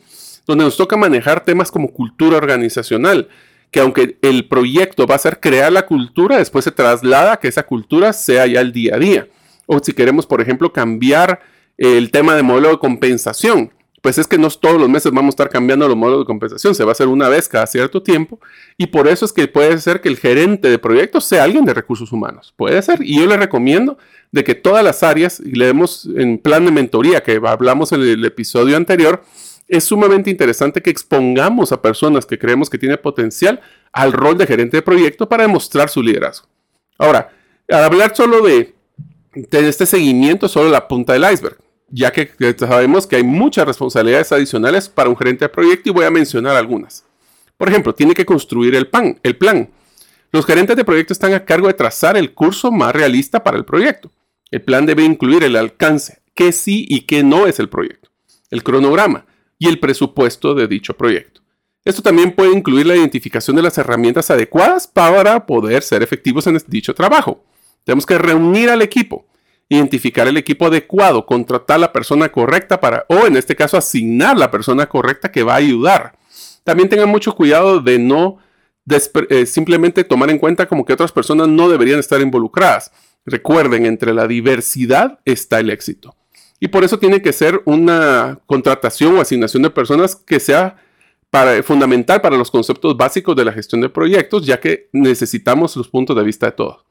donde 0.45 0.63
nos 0.63 0.77
toca 0.77 0.95
manejar 0.95 1.43
temas 1.43 1.71
como 1.71 1.91
cultura 1.91 2.37
organizacional, 2.37 3.29
que 3.71 3.79
aunque 3.79 4.19
el 4.21 4.47
proyecto 4.47 5.07
va 5.07 5.15
a 5.15 5.17
ser 5.17 5.39
crear 5.39 5.71
la 5.71 5.87
cultura, 5.87 6.37
después 6.37 6.65
se 6.65 6.71
traslada 6.71 7.33
a 7.33 7.37
que 7.37 7.47
esa 7.47 7.63
cultura 7.63 8.13
sea 8.13 8.45
ya 8.45 8.61
el 8.61 8.71
día 8.71 8.97
a 8.97 8.99
día. 8.99 9.27
O 9.65 9.79
si 9.79 9.91
queremos, 9.91 10.27
por 10.27 10.39
ejemplo, 10.39 10.71
cambiar 10.71 11.41
el 11.77 12.11
tema 12.11 12.35
de 12.35 12.43
modelo 12.43 12.69
de 12.69 12.79
compensación, 12.79 13.71
pues 14.01 14.17
es 14.17 14.27
que 14.27 14.37
no 14.37 14.49
todos 14.49 14.79
los 14.79 14.89
meses 14.89 15.11
vamos 15.11 15.27
a 15.27 15.35
estar 15.35 15.49
cambiando 15.49 15.87
los 15.87 15.95
modelos 15.95 16.21
de 16.21 16.25
compensación, 16.25 16.73
se 16.73 16.83
va 16.83 16.91
a 16.91 16.93
hacer 16.93 17.07
una 17.07 17.29
vez 17.29 17.47
cada 17.47 17.67
cierto 17.67 18.01
tiempo 18.01 18.39
y 18.77 18.87
por 18.87 19.07
eso 19.07 19.25
es 19.25 19.31
que 19.31 19.47
puede 19.47 19.77
ser 19.79 20.01
que 20.01 20.09
el 20.09 20.17
gerente 20.17 20.69
de 20.69 20.79
proyectos 20.79 21.25
sea 21.25 21.43
alguien 21.43 21.65
de 21.65 21.73
recursos 21.73 22.11
humanos, 22.11 22.53
puede 22.57 22.81
ser 22.81 22.99
y 23.01 23.19
yo 23.19 23.27
le 23.27 23.37
recomiendo 23.37 23.97
de 24.31 24.43
que 24.43 24.55
todas 24.55 24.83
las 24.83 25.03
áreas, 25.03 25.39
y 25.39 25.51
le 25.51 25.65
demos 25.65 26.07
en 26.15 26.37
plan 26.37 26.65
de 26.65 26.71
mentoría 26.71 27.21
que 27.21 27.39
hablamos 27.45 27.91
en 27.91 28.01
el 28.01 28.25
episodio 28.25 28.77
anterior, 28.77 29.23
es 29.67 29.83
sumamente 29.83 30.29
interesante 30.29 30.81
que 30.81 30.89
expongamos 30.89 31.71
a 31.71 31.81
personas 31.81 32.25
que 32.25 32.39
creemos 32.39 32.69
que 32.69 32.77
tienen 32.77 32.97
potencial 33.01 33.61
al 33.93 34.13
rol 34.13 34.37
de 34.37 34.47
gerente 34.47 34.77
de 34.77 34.81
proyecto 34.81 35.29
para 35.29 35.43
demostrar 35.43 35.89
su 35.89 36.01
liderazgo. 36.01 36.47
Ahora, 36.97 37.29
al 37.69 37.83
hablar 37.83 38.15
solo 38.15 38.41
de, 38.41 38.73
de 39.33 39.69
este 39.69 39.85
seguimiento, 39.85 40.47
solo 40.47 40.69
la 40.69 40.87
punta 40.87 41.13
del 41.13 41.31
iceberg 41.31 41.57
ya 41.91 42.11
que 42.11 42.31
sabemos 42.57 43.05
que 43.05 43.17
hay 43.17 43.23
muchas 43.23 43.65
responsabilidades 43.65 44.31
adicionales 44.31 44.89
para 44.89 45.09
un 45.09 45.17
gerente 45.17 45.45
de 45.45 45.49
proyecto 45.49 45.89
y 45.89 45.91
voy 45.91 46.05
a 46.05 46.11
mencionar 46.11 46.55
algunas. 46.55 47.05
Por 47.57 47.69
ejemplo, 47.69 47.93
tiene 47.93 48.13
que 48.13 48.25
construir 48.25 48.75
el, 48.75 48.87
pan, 48.87 49.19
el 49.23 49.37
plan. 49.37 49.69
Los 50.31 50.45
gerentes 50.45 50.77
de 50.77 50.85
proyecto 50.85 51.13
están 51.13 51.33
a 51.33 51.45
cargo 51.45 51.67
de 51.67 51.73
trazar 51.73 52.17
el 52.17 52.33
curso 52.33 52.71
más 52.71 52.93
realista 52.93 53.43
para 53.43 53.57
el 53.57 53.65
proyecto. 53.65 54.09
El 54.49 54.61
plan 54.61 54.85
debe 54.85 55.03
incluir 55.03 55.43
el 55.43 55.55
alcance, 55.55 56.21
qué 56.33 56.51
sí 56.51 56.85
y 56.89 57.01
qué 57.01 57.23
no 57.23 57.45
es 57.45 57.59
el 57.59 57.69
proyecto, 57.69 58.09
el 58.49 58.63
cronograma 58.63 59.25
y 59.59 59.67
el 59.67 59.79
presupuesto 59.79 60.55
de 60.55 60.67
dicho 60.67 60.95
proyecto. 60.95 61.41
Esto 61.83 62.01
también 62.01 62.31
puede 62.31 62.55
incluir 62.55 62.85
la 62.85 62.95
identificación 62.95 63.55
de 63.55 63.63
las 63.63 63.77
herramientas 63.77 64.29
adecuadas 64.31 64.87
para 64.87 65.45
poder 65.45 65.83
ser 65.83 66.03
efectivos 66.03 66.47
en 66.47 66.57
dicho 66.67 66.93
trabajo. 66.93 67.43
Tenemos 67.83 68.05
que 68.05 68.17
reunir 68.17 68.69
al 68.69 68.81
equipo, 68.81 69.25
identificar 69.69 70.27
el 70.27 70.37
equipo 70.37 70.67
adecuado, 70.67 71.25
contratar 71.25 71.79
la 71.79 71.93
persona 71.93 72.29
correcta 72.29 72.79
para, 72.79 73.05
o 73.09 73.25
en 73.25 73.37
este 73.37 73.55
caso, 73.55 73.77
asignar 73.77 74.37
la 74.37 74.51
persona 74.51 74.87
correcta 74.87 75.31
que 75.31 75.43
va 75.43 75.53
a 75.53 75.57
ayudar. 75.57 76.17
También 76.63 76.89
tengan 76.89 77.09
mucho 77.09 77.35
cuidado 77.35 77.79
de 77.79 77.97
no 77.97 78.37
eh, 79.29 79.45
simplemente 79.45 80.03
tomar 80.03 80.29
en 80.29 80.39
cuenta 80.39 80.67
como 80.67 80.85
que 80.85 80.93
otras 80.93 81.11
personas 81.11 81.47
no 81.47 81.69
deberían 81.69 81.99
estar 81.99 82.19
involucradas. 82.21 82.91
Recuerden, 83.25 83.85
entre 83.85 84.13
la 84.13 84.27
diversidad 84.27 85.19
está 85.25 85.59
el 85.59 85.69
éxito. 85.69 86.15
Y 86.59 86.67
por 86.67 86.83
eso 86.83 86.99
tiene 86.99 87.21
que 87.21 87.33
ser 87.33 87.61
una 87.65 88.39
contratación 88.45 89.17
o 89.17 89.21
asignación 89.21 89.63
de 89.63 89.69
personas 89.69 90.15
que 90.15 90.39
sea 90.39 90.77
fundamental 91.63 92.21
para 92.21 92.35
los 92.35 92.51
conceptos 92.51 92.97
básicos 92.97 93.35
de 93.35 93.45
la 93.45 93.53
gestión 93.53 93.81
de 93.81 93.89
proyectos, 93.89 94.45
ya 94.45 94.59
que 94.59 94.89
necesitamos 94.91 95.75
los 95.77 95.87
puntos 95.87 96.15
de 96.15 96.23
vista 96.23 96.47
de 96.47 96.51
todos. 96.51 96.85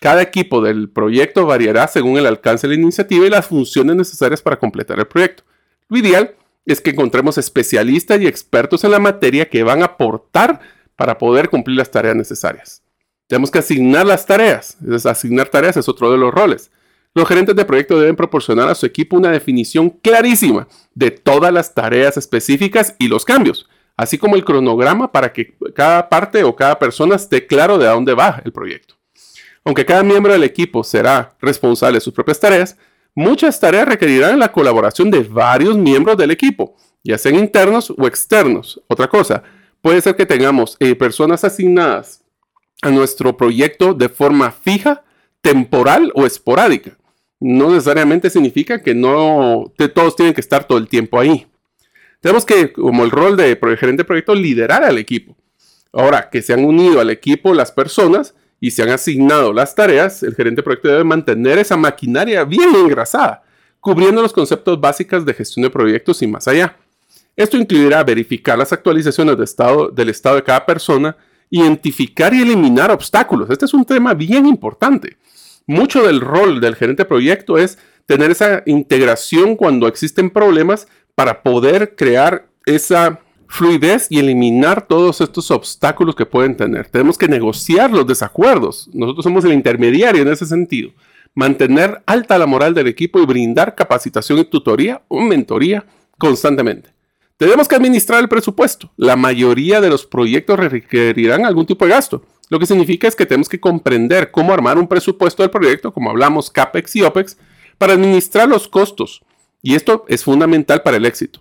Cada 0.00 0.22
equipo 0.22 0.60
del 0.60 0.90
proyecto 0.90 1.46
variará 1.46 1.88
según 1.88 2.18
el 2.18 2.26
alcance 2.26 2.68
de 2.68 2.74
la 2.74 2.82
iniciativa 2.82 3.26
y 3.26 3.30
las 3.30 3.46
funciones 3.46 3.96
necesarias 3.96 4.42
para 4.42 4.58
completar 4.58 4.98
el 4.98 5.06
proyecto. 5.06 5.42
Lo 5.88 5.96
ideal 5.96 6.34
es 6.66 6.80
que 6.80 6.90
encontremos 6.90 7.38
especialistas 7.38 8.20
y 8.20 8.26
expertos 8.26 8.84
en 8.84 8.90
la 8.90 8.98
materia 8.98 9.48
que 9.48 9.62
van 9.62 9.82
a 9.82 9.86
aportar 9.86 10.60
para 10.96 11.16
poder 11.16 11.48
cumplir 11.48 11.78
las 11.78 11.90
tareas 11.90 12.16
necesarias. 12.16 12.82
Tenemos 13.26 13.50
que 13.50 13.58
asignar 13.58 14.06
las 14.06 14.26
tareas. 14.26 14.76
asignar 15.04 15.48
tareas 15.48 15.76
es 15.76 15.88
otro 15.88 16.10
de 16.10 16.18
los 16.18 16.32
roles. 16.32 16.70
Los 17.14 17.26
gerentes 17.26 17.56
de 17.56 17.64
proyecto 17.64 17.98
deben 17.98 18.16
proporcionar 18.16 18.68
a 18.68 18.74
su 18.74 18.84
equipo 18.84 19.16
una 19.16 19.30
definición 19.30 19.88
clarísima 19.90 20.68
de 20.94 21.10
todas 21.10 21.52
las 21.52 21.72
tareas 21.74 22.16
específicas 22.18 22.94
y 22.98 23.08
los 23.08 23.24
cambios, 23.24 23.68
así 23.96 24.18
como 24.18 24.36
el 24.36 24.44
cronograma 24.44 25.10
para 25.10 25.32
que 25.32 25.56
cada 25.74 26.08
parte 26.10 26.44
o 26.44 26.54
cada 26.54 26.78
persona 26.78 27.16
esté 27.16 27.46
claro 27.46 27.78
de 27.78 27.88
a 27.88 27.92
dónde 27.92 28.12
va 28.12 28.42
el 28.44 28.52
proyecto. 28.52 28.96
Aunque 29.66 29.84
cada 29.84 30.04
miembro 30.04 30.32
del 30.32 30.44
equipo 30.44 30.84
será 30.84 31.34
responsable 31.40 31.96
de 31.96 32.00
sus 32.00 32.14
propias 32.14 32.38
tareas, 32.38 32.76
muchas 33.16 33.58
tareas 33.58 33.88
requerirán 33.88 34.38
la 34.38 34.52
colaboración 34.52 35.10
de 35.10 35.24
varios 35.24 35.76
miembros 35.76 36.16
del 36.16 36.30
equipo, 36.30 36.76
ya 37.02 37.18
sean 37.18 37.34
internos 37.34 37.90
o 37.90 38.06
externos. 38.06 38.80
Otra 38.86 39.08
cosa, 39.08 39.42
puede 39.82 40.00
ser 40.00 40.14
que 40.14 40.24
tengamos 40.24 40.76
eh, 40.78 40.94
personas 40.94 41.42
asignadas 41.42 42.22
a 42.80 42.90
nuestro 42.90 43.36
proyecto 43.36 43.92
de 43.92 44.08
forma 44.08 44.52
fija, 44.52 45.02
temporal 45.40 46.12
o 46.14 46.24
esporádica. 46.24 46.96
No 47.40 47.70
necesariamente 47.70 48.30
significa 48.30 48.80
que 48.80 48.94
no 48.94 49.72
todos 49.92 50.14
tienen 50.14 50.32
que 50.32 50.42
estar 50.42 50.68
todo 50.68 50.78
el 50.78 50.86
tiempo 50.86 51.18
ahí. 51.18 51.44
Tenemos 52.20 52.46
que, 52.46 52.72
como 52.72 53.02
el 53.02 53.10
rol 53.10 53.36
de 53.36 53.58
gerente 53.80 54.02
de 54.02 54.04
proyecto, 54.04 54.32
liderar 54.32 54.84
al 54.84 54.96
equipo. 54.96 55.36
Ahora, 55.92 56.30
que 56.30 56.40
se 56.40 56.52
han 56.52 56.64
unido 56.64 57.00
al 57.00 57.10
equipo 57.10 57.52
las 57.52 57.72
personas 57.72 58.35
y 58.60 58.70
se 58.70 58.82
han 58.82 58.90
asignado 58.90 59.52
las 59.52 59.74
tareas, 59.74 60.22
el 60.22 60.34
gerente 60.34 60.60
de 60.60 60.62
proyecto 60.62 60.88
debe 60.88 61.04
mantener 61.04 61.58
esa 61.58 61.76
maquinaria 61.76 62.44
bien 62.44 62.74
engrasada, 62.74 63.42
cubriendo 63.80 64.22
los 64.22 64.32
conceptos 64.32 64.80
básicos 64.80 65.24
de 65.24 65.34
gestión 65.34 65.64
de 65.64 65.70
proyectos 65.70 66.22
y 66.22 66.26
más 66.26 66.48
allá. 66.48 66.76
Esto 67.36 67.58
incluirá 67.58 68.02
verificar 68.02 68.56
las 68.56 68.72
actualizaciones 68.72 69.36
del 69.36 70.08
estado 70.08 70.36
de 70.36 70.42
cada 70.42 70.64
persona, 70.64 71.16
identificar 71.50 72.32
y 72.32 72.40
eliminar 72.40 72.90
obstáculos. 72.90 73.50
Este 73.50 73.66
es 73.66 73.74
un 73.74 73.84
tema 73.84 74.14
bien 74.14 74.46
importante. 74.46 75.18
Mucho 75.66 76.02
del 76.06 76.20
rol 76.20 76.60
del 76.60 76.76
gerente 76.76 77.02
de 77.02 77.08
proyecto 77.08 77.58
es 77.58 77.78
tener 78.06 78.30
esa 78.30 78.62
integración 78.66 79.56
cuando 79.56 79.86
existen 79.86 80.30
problemas 80.30 80.88
para 81.14 81.42
poder 81.42 81.94
crear 81.94 82.46
esa 82.64 83.20
fluidez 83.48 84.06
y 84.10 84.18
eliminar 84.18 84.86
todos 84.86 85.20
estos 85.20 85.50
obstáculos 85.50 86.14
que 86.14 86.26
pueden 86.26 86.56
tener. 86.56 86.88
Tenemos 86.88 87.18
que 87.18 87.28
negociar 87.28 87.90
los 87.90 88.06
desacuerdos. 88.06 88.88
Nosotros 88.92 89.24
somos 89.24 89.44
el 89.44 89.52
intermediario 89.52 90.22
en 90.22 90.28
ese 90.28 90.46
sentido. 90.46 90.90
Mantener 91.34 92.02
alta 92.06 92.38
la 92.38 92.46
moral 92.46 92.74
del 92.74 92.86
equipo 92.86 93.20
y 93.20 93.26
brindar 93.26 93.74
capacitación 93.74 94.38
y 94.38 94.44
tutoría 94.44 95.02
o 95.08 95.20
mentoría 95.20 95.84
constantemente. 96.18 96.90
Tenemos 97.36 97.68
que 97.68 97.76
administrar 97.76 98.20
el 98.20 98.28
presupuesto. 98.28 98.90
La 98.96 99.16
mayoría 99.16 99.80
de 99.80 99.90
los 99.90 100.06
proyectos 100.06 100.58
requerirán 100.58 101.44
algún 101.44 101.66
tipo 101.66 101.84
de 101.84 101.90
gasto. 101.90 102.22
Lo 102.48 102.58
que 102.58 102.66
significa 102.66 103.06
es 103.08 103.14
que 103.14 103.26
tenemos 103.26 103.48
que 103.48 103.60
comprender 103.60 104.30
cómo 104.30 104.54
armar 104.54 104.78
un 104.78 104.88
presupuesto 104.88 105.42
del 105.42 105.50
proyecto, 105.50 105.92
como 105.92 106.10
hablamos 106.10 106.50
CAPEX 106.50 106.96
y 106.96 107.02
OPEX, 107.02 107.36
para 107.76 107.92
administrar 107.92 108.48
los 108.48 108.68
costos. 108.68 109.22
Y 109.60 109.74
esto 109.74 110.04
es 110.08 110.24
fundamental 110.24 110.82
para 110.82 110.96
el 110.96 111.04
éxito. 111.04 111.40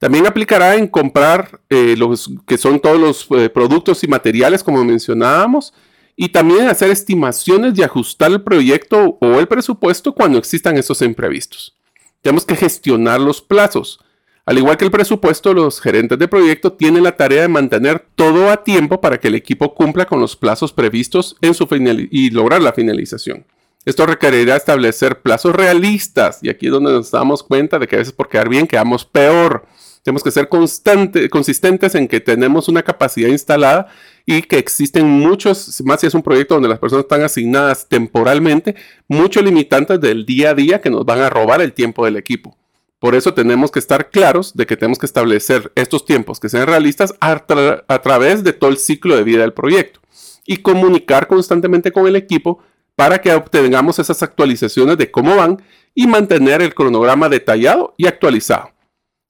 También 0.00 0.26
aplicará 0.26 0.76
en 0.76 0.88
comprar 0.88 1.60
eh, 1.68 1.94
los 1.94 2.30
que 2.46 2.56
son 2.56 2.80
todos 2.80 2.98
los 2.98 3.26
eh, 3.38 3.50
productos 3.50 4.02
y 4.02 4.08
materiales 4.08 4.64
como 4.64 4.82
mencionábamos 4.82 5.74
y 6.16 6.30
también 6.30 6.68
hacer 6.68 6.90
estimaciones 6.90 7.78
y 7.78 7.82
ajustar 7.82 8.30
el 8.30 8.40
proyecto 8.40 9.18
o 9.20 9.38
el 9.38 9.46
presupuesto 9.46 10.14
cuando 10.14 10.38
existan 10.38 10.78
esos 10.78 11.02
imprevistos. 11.02 11.76
Tenemos 12.22 12.46
que 12.46 12.56
gestionar 12.56 13.20
los 13.20 13.42
plazos. 13.42 14.00
Al 14.46 14.56
igual 14.56 14.78
que 14.78 14.86
el 14.86 14.90
presupuesto, 14.90 15.52
los 15.52 15.82
gerentes 15.82 16.18
de 16.18 16.28
proyecto 16.28 16.72
tienen 16.72 17.02
la 17.04 17.18
tarea 17.18 17.42
de 17.42 17.48
mantener 17.48 18.06
todo 18.16 18.50
a 18.50 18.64
tiempo 18.64 19.02
para 19.02 19.20
que 19.20 19.28
el 19.28 19.34
equipo 19.34 19.74
cumpla 19.74 20.06
con 20.06 20.18
los 20.18 20.34
plazos 20.34 20.72
previstos 20.72 21.36
en 21.42 21.52
su 21.52 21.68
y 22.10 22.30
lograr 22.30 22.62
la 22.62 22.72
finalización. 22.72 23.44
Esto 23.84 24.06
requerirá 24.06 24.56
establecer 24.56 25.20
plazos 25.20 25.54
realistas 25.54 26.38
y 26.42 26.48
aquí 26.48 26.66
es 26.66 26.72
donde 26.72 26.90
nos 26.90 27.10
damos 27.10 27.42
cuenta 27.42 27.78
de 27.78 27.86
que 27.86 27.96
a 27.96 27.98
veces 27.98 28.14
por 28.14 28.30
quedar 28.30 28.48
bien 28.48 28.66
quedamos 28.66 29.04
peor. 29.04 29.66
Tenemos 30.02 30.22
que 30.22 30.30
ser 30.30 30.48
constante, 30.48 31.28
consistentes 31.28 31.94
en 31.94 32.08
que 32.08 32.20
tenemos 32.20 32.68
una 32.68 32.82
capacidad 32.82 33.28
instalada 33.28 33.88
y 34.24 34.42
que 34.42 34.58
existen 34.58 35.06
muchos, 35.06 35.82
más 35.84 36.00
si 36.00 36.06
es 36.06 36.14
un 36.14 36.22
proyecto 36.22 36.54
donde 36.54 36.70
las 36.70 36.78
personas 36.78 37.04
están 37.04 37.22
asignadas 37.22 37.86
temporalmente, 37.88 38.76
muchos 39.08 39.44
limitantes 39.44 40.00
del 40.00 40.24
día 40.24 40.50
a 40.50 40.54
día 40.54 40.80
que 40.80 40.88
nos 40.88 41.04
van 41.04 41.20
a 41.20 41.28
robar 41.28 41.60
el 41.60 41.74
tiempo 41.74 42.04
del 42.04 42.16
equipo. 42.16 42.56
Por 42.98 43.14
eso 43.14 43.34
tenemos 43.34 43.70
que 43.70 43.78
estar 43.78 44.10
claros 44.10 44.54
de 44.54 44.66
que 44.66 44.76
tenemos 44.76 44.98
que 44.98 45.06
establecer 45.06 45.72
estos 45.74 46.04
tiempos 46.04 46.40
que 46.40 46.48
sean 46.48 46.66
realistas 46.66 47.14
a, 47.20 47.32
a 47.32 48.02
través 48.02 48.42
de 48.44 48.52
todo 48.52 48.70
el 48.70 48.78
ciclo 48.78 49.16
de 49.16 49.24
vida 49.24 49.40
del 49.40 49.52
proyecto 49.52 50.00
y 50.46 50.58
comunicar 50.58 51.26
constantemente 51.26 51.92
con 51.92 52.06
el 52.06 52.16
equipo 52.16 52.62
para 52.96 53.20
que 53.20 53.32
obtengamos 53.32 53.98
esas 53.98 54.22
actualizaciones 54.22 54.98
de 54.98 55.10
cómo 55.10 55.36
van 55.36 55.62
y 55.94 56.06
mantener 56.06 56.60
el 56.60 56.74
cronograma 56.74 57.28
detallado 57.28 57.94
y 57.96 58.06
actualizado. 58.06 58.70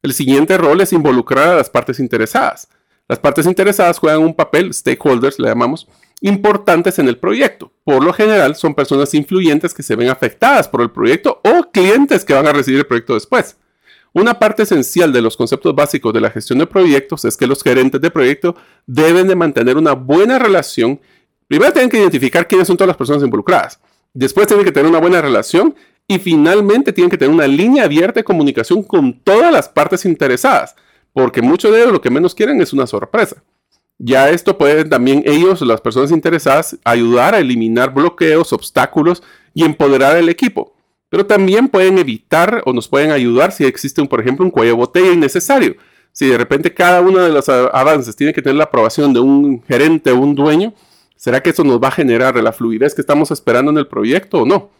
El 0.03 0.13
siguiente 0.13 0.57
rol 0.57 0.81
es 0.81 0.93
involucrar 0.93 1.49
a 1.49 1.57
las 1.57 1.71
partes 1.71 2.01
interesadas. 2.01 2.69
Las 3.09 3.19
partes 3.19 3.47
interesadas 3.47 3.99
juegan 3.99 4.23
un 4.23 4.35
papel, 4.35 4.73
stakeholders 4.73 5.39
le 5.39 5.49
llamamos, 5.49 5.89
importantes 6.21 6.99
en 6.99 7.09
el 7.09 7.19
proyecto. 7.19 7.73
Por 7.85 8.05
lo 8.05 8.13
general 8.13 8.55
son 8.55 8.75
personas 8.75 9.13
influyentes 9.15 9.75
que 9.75 9.83
se 9.83 9.97
ven 9.97 10.09
afectadas 10.09 10.69
por 10.69 10.83
el 10.83 10.91
proyecto 10.91 11.41
o 11.45 11.71
clientes 11.71 12.25
que 12.25 12.35
van 12.35 12.47
a 12.47 12.53
recibir 12.53 12.81
el 12.81 12.87
proyecto 12.87 13.15
después. 13.15 13.57
Una 14.13 14.39
parte 14.39 14.65
esencial 14.65 15.13
de 15.13 15.23
los 15.23 15.37
conceptos 15.37 15.75
básicos 15.75 16.13
de 16.13 16.21
la 16.21 16.31
gestión 16.31 16.59
de 16.59 16.67
proyectos 16.67 17.25
es 17.25 17.37
que 17.37 17.47
los 17.47 17.63
gerentes 17.63 18.01
de 18.01 18.11
proyecto 18.11 18.57
deben 18.87 19.29
de 19.29 19.37
mantener 19.37 19.77
una 19.77 19.93
buena 19.93 20.39
relación 20.39 21.01
Primero 21.51 21.73
tienen 21.73 21.91
que 21.91 21.99
identificar 21.99 22.47
quiénes 22.47 22.69
son 22.69 22.77
todas 22.77 22.87
las 22.87 22.97
personas 22.97 23.25
involucradas. 23.25 23.81
Después 24.15 24.47
tienen 24.47 24.65
que 24.65 24.71
tener 24.71 24.89
una 24.89 25.01
buena 25.01 25.21
relación 25.21 25.75
y 26.11 26.18
finalmente 26.18 26.92
tienen 26.92 27.09
que 27.09 27.16
tener 27.16 27.33
una 27.33 27.46
línea 27.46 27.85
abierta 27.85 28.18
de 28.18 28.25
comunicación 28.25 28.83
con 28.83 29.20
todas 29.20 29.53
las 29.53 29.68
partes 29.68 30.05
interesadas, 30.05 30.75
porque 31.12 31.40
muchos 31.40 31.70
de 31.70 31.81
ellos 31.81 31.92
lo 31.92 32.01
que 32.01 32.11
menos 32.11 32.35
quieren 32.35 32.61
es 32.61 32.73
una 32.73 32.88
sorpresa. 32.88 33.44
Ya 33.96 34.29
esto 34.29 34.59
pueden 34.59 34.90
también 34.90 35.23
ellos, 35.25 35.61
las 35.61 35.81
personas 35.81 36.11
interesadas, 36.11 36.77
ayudar 36.83 37.37
a 37.37 37.38
eliminar 37.38 37.94
bloqueos, 37.94 38.53
obstáculos 38.53 39.23
y 39.55 39.62
empoderar 39.62 40.16
al 40.16 40.29
equipo. 40.29 40.75
Pero 41.11 41.27
también 41.27 41.68
pueden 41.68 41.96
evitar 41.96 42.61
o 42.66 42.73
nos 42.73 42.88
pueden 42.88 43.12
ayudar 43.12 43.53
si 43.53 43.64
existe, 43.64 44.01
un, 44.01 44.09
por 44.09 44.20
ejemplo, 44.20 44.44
un 44.44 44.51
cuello 44.51 44.73
de 44.73 44.79
botella 44.79 45.12
innecesario. 45.12 45.77
Si 46.11 46.27
de 46.27 46.37
repente 46.37 46.75
cada 46.75 47.03
uno 47.03 47.20
de 47.20 47.29
los 47.29 47.49
avances 47.49 48.16
tiene 48.16 48.33
que 48.33 48.42
tener 48.42 48.57
la 48.57 48.64
aprobación 48.64 49.12
de 49.12 49.20
un 49.20 49.62
gerente 49.62 50.11
o 50.11 50.18
un 50.18 50.35
dueño, 50.35 50.75
¿será 51.14 51.40
que 51.40 51.51
eso 51.51 51.62
nos 51.62 51.81
va 51.81 51.87
a 51.87 51.92
generar 51.92 52.35
la 52.42 52.51
fluidez 52.51 52.96
que 52.96 53.01
estamos 53.01 53.31
esperando 53.31 53.70
en 53.70 53.79
el 53.79 53.87
proyecto 53.87 54.38
o 54.38 54.44
no? 54.44 54.80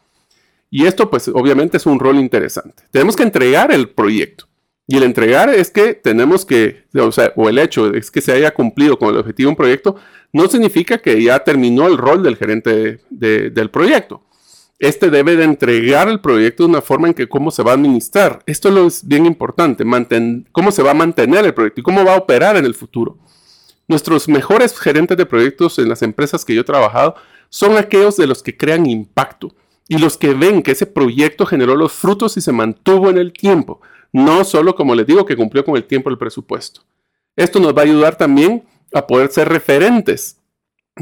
Y 0.71 0.87
esto 0.87 1.11
pues 1.11 1.29
obviamente 1.29 1.77
es 1.77 1.87
un 1.87 1.99
rol 1.99 2.17
interesante. 2.17 2.85
Tenemos 2.91 3.17
que 3.17 3.25
entregar 3.25 3.73
el 3.73 3.91
proyecto. 3.91 4.47
Y 4.87 4.97
el 4.97 5.05
entregar 5.05 5.51
es 5.51 5.71
que 5.71 5.95
tenemos 5.95 6.45
que, 6.45 6.85
o 6.95 7.13
sea, 7.13 7.33
o 7.37 7.49
el 7.49 7.59
hecho 7.59 7.95
es 7.95 8.11
que 8.11 8.21
se 8.21 8.33
haya 8.33 8.53
cumplido 8.53 8.99
con 8.99 9.11
el 9.11 9.19
objetivo 9.19 9.47
de 9.47 9.51
un 9.51 9.57
proyecto, 9.57 9.97
no 10.33 10.49
significa 10.49 10.99
que 10.99 11.23
ya 11.23 11.39
terminó 11.45 11.87
el 11.87 11.97
rol 11.97 12.25
del 12.25 12.37
gerente 12.37 13.01
del 13.09 13.71
proyecto. 13.71 14.25
Este 14.81 15.11
debe 15.11 15.37
de 15.37 15.45
entregar 15.45 16.09
el 16.09 16.21
proyecto 16.21 16.65
de 16.65 16.71
una 16.71 16.81
forma 16.81 17.07
en 17.07 17.15
que 17.15 17.29
cómo 17.29 17.53
se 17.53 17.63
va 17.63 17.73
a 17.73 17.75
administrar. 17.75 18.43
Esto 18.47 18.87
es 18.87 19.07
bien 19.07 19.27
importante, 19.27 19.85
cómo 20.51 20.73
se 20.73 20.83
va 20.83 20.91
a 20.91 20.95
mantener 20.95 21.45
el 21.45 21.55
proyecto 21.55 21.81
y 21.81 21.85
cómo 21.85 22.05
va 22.05 22.15
a 22.15 22.19
operar 22.19 22.57
en 22.57 22.65
el 22.65 22.75
futuro. 22.75 23.19
Nuestros 23.87 24.29
mejores 24.29 24.77
gerentes 24.77 25.17
de 25.17 25.27
proyectos 25.27 25.79
en 25.79 25.89
las 25.89 26.03
empresas 26.03 26.45
que 26.45 26.55
yo 26.55 26.63
he 26.63 26.65
trabajado 26.65 27.15
son 27.49 27.77
aquellos 27.77 28.17
de 28.17 28.27
los 28.27 28.43
que 28.43 28.57
crean 28.57 28.87
impacto 28.87 29.55
y 29.91 29.99
los 29.99 30.17
que 30.17 30.33
ven 30.33 30.63
que 30.63 30.71
ese 30.71 30.87
proyecto 30.87 31.45
generó 31.45 31.77
los 31.77 31.93
frutos 31.93 32.39
y 32.39 32.41
se 32.41 32.53
mantuvo 32.53 33.11
en 33.11 33.19
el 33.19 33.35
tiempo 33.35 33.83
no 34.13 34.45
solo, 34.45 34.75
como 34.75 34.95
les 34.95 35.07
digo, 35.07 35.25
que 35.25 35.37
cumplió 35.37 35.65
con 35.65 35.77
el 35.77 35.85
tiempo 35.85 36.11
el 36.11 36.19
presupuesto. 36.19 36.83
Esto 37.37 37.61
nos 37.61 37.75
va 37.75 37.83
a 37.83 37.85
ayudar 37.85 38.17
también 38.17 38.65
a 38.93 39.07
poder 39.07 39.31
ser 39.31 39.49
referentes 39.49 40.39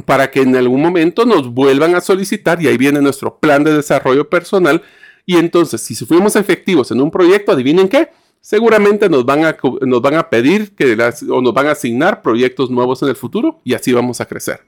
para 0.04 0.30
que 0.30 0.42
en 0.42 0.54
algún 0.56 0.82
momento 0.82 1.24
nos 1.24 1.52
vuelvan 1.52 1.94
a 1.94 2.00
solicitar 2.00 2.62
y 2.62 2.68
ahí 2.68 2.76
viene 2.76 3.00
nuestro 3.00 3.38
plan 3.38 3.64
de 3.64 3.72
desarrollo 3.72 4.28
personal. 4.28 4.82
Y 5.24 5.36
entonces, 5.36 5.80
si 5.80 5.94
fuimos 5.94 6.36
efectivos 6.36 6.90
en 6.90 7.00
un 7.00 7.10
proyecto, 7.10 7.52
adivinen 7.52 7.88
qué, 7.88 8.10
seguramente 8.40 9.08
nos 9.08 9.24
van 9.24 9.44
a, 9.44 9.56
nos 9.80 10.02
van 10.02 10.14
a 10.14 10.28
pedir 10.28 10.74
que 10.74 10.96
o 11.30 11.40
nos 11.40 11.54
van 11.54 11.66
a 11.66 11.72
asignar 11.72 12.22
proyectos 12.22 12.70
nuevos 12.70 13.02
en 13.02 13.08
el 13.08 13.16
futuro 13.16 13.60
y 13.64 13.74
así 13.74 13.92
vamos 13.92 14.20
a 14.20 14.26
crecer. 14.26 14.60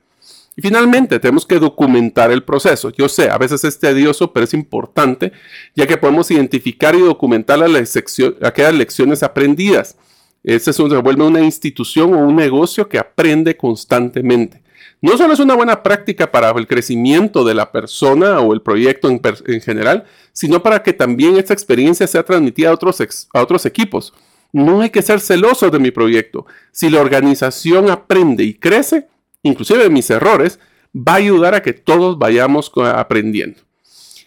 Y 0.60 0.62
finalmente, 0.62 1.18
tenemos 1.18 1.46
que 1.46 1.58
documentar 1.58 2.30
el 2.30 2.42
proceso. 2.42 2.90
Yo 2.90 3.08
sé, 3.08 3.30
a 3.30 3.38
veces 3.38 3.64
es 3.64 3.78
tedioso, 3.78 4.30
pero 4.30 4.44
es 4.44 4.52
importante, 4.52 5.32
ya 5.74 5.86
que 5.86 5.96
podemos 5.96 6.30
identificar 6.30 6.94
y 6.94 7.00
documentar 7.00 7.58
las 7.60 7.96
aquellas 8.42 8.74
lecciones 8.74 9.22
aprendidas. 9.22 9.96
Este 10.44 10.74
se 10.74 10.82
vuelve 10.82 11.24
una 11.24 11.40
institución 11.40 12.12
o 12.12 12.18
un 12.18 12.36
negocio 12.36 12.90
que 12.90 12.98
aprende 12.98 13.56
constantemente. 13.56 14.60
No 15.00 15.16
solo 15.16 15.32
es 15.32 15.40
una 15.40 15.54
buena 15.54 15.82
práctica 15.82 16.30
para 16.30 16.50
el 16.50 16.66
crecimiento 16.66 17.42
de 17.42 17.54
la 17.54 17.72
persona 17.72 18.40
o 18.40 18.52
el 18.52 18.60
proyecto 18.60 19.08
en, 19.08 19.60
general, 19.62 20.04
sino 20.34 20.62
para 20.62 20.82
que 20.82 20.92
también 20.92 21.38
esta 21.38 21.54
experiencia 21.54 22.06
sea 22.06 22.22
transmitida 22.22 22.68
a 22.68 22.74
otros, 22.74 23.00
a 23.32 23.40
otros 23.40 23.64
equipos. 23.64 24.12
No 24.52 24.82
hay 24.82 24.90
que 24.90 25.00
ser 25.00 25.20
celoso 25.20 25.70
de 25.70 25.78
mi 25.78 25.90
proyecto. 25.90 26.44
Si 26.70 26.90
la 26.90 27.00
organización 27.00 27.88
aprende 27.88 28.44
y 28.44 28.52
crece, 28.52 29.08
inclusive 29.42 29.88
mis 29.90 30.10
errores, 30.10 30.58
va 30.94 31.14
a 31.14 31.16
ayudar 31.16 31.54
a 31.54 31.62
que 31.62 31.72
todos 31.72 32.18
vayamos 32.18 32.70
aprendiendo. 32.76 33.60